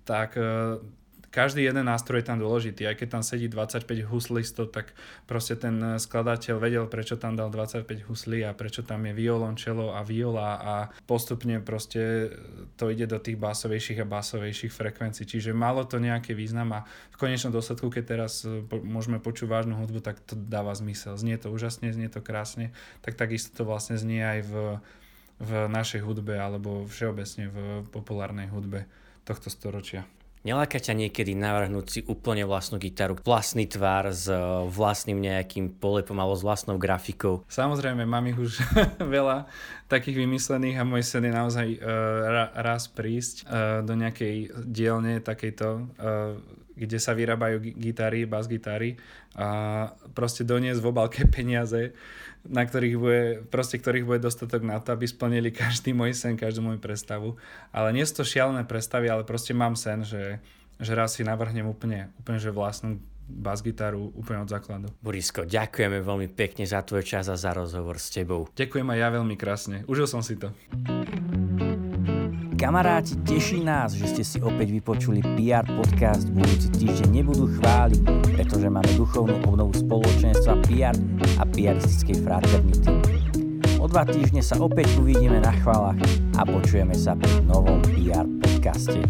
tak 0.05 0.37
uh, 0.37 0.77
každý 1.33 1.65
jeden 1.65 1.89
nástroj 1.89 2.21
je 2.21 2.29
tam 2.29 2.37
dôležitý. 2.37 2.85
Aj 2.85 2.93
keď 2.93 3.17
tam 3.17 3.23
sedí 3.25 3.49
25 3.49 4.05
huslistov, 4.05 4.69
tak 4.69 4.93
proste 5.25 5.57
ten 5.57 5.97
skladateľ 5.97 6.61
vedel, 6.61 6.85
prečo 6.85 7.17
tam 7.17 7.33
dal 7.33 7.49
25 7.49 8.05
huslí 8.05 8.45
a 8.45 8.53
prečo 8.53 8.85
tam 8.85 9.01
je 9.09 9.17
violončelo 9.17 9.97
a 9.97 10.05
viola 10.05 10.61
a 10.61 10.73
postupne 11.09 11.57
proste 11.65 12.29
to 12.77 12.93
ide 12.93 13.09
do 13.09 13.17
tých 13.17 13.41
básovejších 13.41 14.05
a 14.05 14.05
básovejších 14.05 14.69
frekvencií. 14.69 15.25
Čiže 15.25 15.57
malo 15.57 15.81
to 15.89 15.97
nejaký 15.97 16.37
význam 16.37 16.69
a 16.77 16.85
v 17.09 17.17
konečnom 17.17 17.49
dôsledku, 17.49 17.89
keď 17.89 18.03
teraz 18.05 18.45
e, 18.45 18.61
môžeme 18.85 19.17
počuť 19.17 19.49
vážnu 19.49 19.73
hudbu, 19.81 20.05
tak 20.05 20.21
to 20.21 20.37
dáva 20.37 20.77
zmysel. 20.77 21.17
Znie 21.17 21.41
to 21.41 21.49
úžasne, 21.49 21.89
znie 21.89 22.13
to 22.13 22.21
krásne, 22.21 22.69
tak 23.01 23.17
takisto 23.17 23.49
to 23.57 23.65
vlastne 23.65 23.97
znie 23.97 24.21
aj 24.21 24.39
v, 24.45 24.53
v 25.41 25.51
našej 25.65 26.05
hudbe 26.05 26.37
alebo 26.37 26.85
všeobecne 26.85 27.49
v 27.49 27.57
populárnej 27.89 28.53
hudbe 28.53 28.85
tohto 29.25 29.49
storočia. 29.49 30.05
Neláka 30.43 30.75
ťa 30.75 30.91
niekedy 30.99 31.39
navrhnúť 31.39 31.85
si 31.87 31.99
úplne 32.03 32.43
vlastnú 32.43 32.75
gitaru, 32.75 33.15
vlastný 33.23 33.63
tvar 33.63 34.11
s 34.11 34.27
e, 34.27 34.35
vlastným 34.67 35.23
nejakým 35.23 35.79
polepom 35.79 36.19
alebo 36.19 36.35
s 36.35 36.43
vlastnou 36.43 36.75
grafikou? 36.75 37.47
Samozrejme, 37.47 38.03
mám 38.03 38.27
ich 38.27 38.35
už 38.35 38.59
veľa 39.15 39.47
takých 39.87 40.27
vymyslených 40.27 40.83
a 40.83 40.83
môj 40.83 40.99
sen 40.99 41.23
je 41.23 41.31
naozaj 41.31 41.67
uh, 41.77 41.87
ra, 42.27 42.45
raz 42.59 42.91
prísť 42.91 43.45
uh, 43.45 43.79
do 43.85 43.93
nejakej 43.95 44.51
dielne 44.67 45.23
takejto, 45.23 45.67
uh, 46.01 46.35
kde 46.73 46.97
sa 46.97 47.13
vyrábajú 47.13 47.61
gitary, 47.77 48.25
bas-gitary 48.25 48.97
a 49.37 49.47
proste 50.17 50.45
doniesť 50.45 50.79
v 50.81 50.89
obalke 50.89 51.21
peniaze 51.35 51.93
na 52.43 52.67
ktorých 52.67 52.95
bude, 52.99 53.23
proste 53.47 53.79
ktorých 53.79 54.03
bude 54.03 54.19
dostatok 54.19 54.67
na 54.67 54.79
to, 54.83 54.91
aby 54.91 55.07
splnili 55.07 55.49
každý 55.55 55.95
môj 55.95 56.11
sen, 56.11 56.35
každú 56.35 56.59
moju 56.59 56.79
predstavu. 56.79 57.39
Ale 57.71 57.95
nie 57.95 58.03
sú 58.03 58.23
to 58.23 58.27
šialené 58.27 58.67
predstavy, 58.67 59.07
ale 59.07 59.23
proste 59.23 59.55
mám 59.55 59.79
sen, 59.79 60.03
že, 60.03 60.43
že 60.79 60.91
raz 60.91 61.15
si 61.15 61.23
navrhnem 61.23 61.63
úplne, 61.63 62.11
úplne 62.19 62.39
že 62.43 62.51
vlastnú 62.51 62.99
bas-gitaru 63.23 64.11
úplne 64.19 64.43
od 64.43 64.51
základu. 64.51 64.91
Borisko, 64.99 65.47
ďakujeme 65.47 66.03
veľmi 66.03 66.27
pekne 66.35 66.67
za 66.67 66.83
tvoj 66.83 67.07
čas 67.07 67.31
a 67.31 67.39
za 67.39 67.55
rozhovor 67.55 67.95
s 67.95 68.11
tebou. 68.11 68.51
Ďakujem 68.51 68.87
aj 68.91 68.99
ja 68.99 69.09
veľmi 69.15 69.35
krásne. 69.39 69.77
Užil 69.87 70.07
som 70.11 70.19
si 70.19 70.35
to. 70.35 70.51
Kamaráti, 72.63 73.19
teší 73.27 73.59
nás, 73.59 73.91
že 73.91 74.07
ste 74.07 74.23
si 74.23 74.37
opäť 74.39 74.71
vypočuli 74.71 75.19
PR 75.35 75.67
podcast. 75.67 76.31
Budúci 76.31 76.71
týždeň 76.71 77.11
nebudú 77.11 77.51
chváliť, 77.59 78.31
pretože 78.39 78.71
máme 78.71 78.87
duchovnú 78.95 79.35
obnovu 79.43 79.75
spoločenstva 79.75 80.55
PR 80.71 80.95
a 81.35 81.43
PRistickej 81.43 82.23
fraternity. 82.23 82.87
O 83.83 83.85
dva 83.91 84.07
týždne 84.07 84.39
sa 84.39 84.55
opäť 84.63 84.95
uvidíme 84.95 85.43
na 85.43 85.51
chválach 85.59 85.99
a 86.39 86.47
počujeme 86.47 86.95
sa 86.95 87.19
pri 87.19 87.43
novom 87.43 87.83
PR 87.83 88.23
podcaste. 88.39 89.03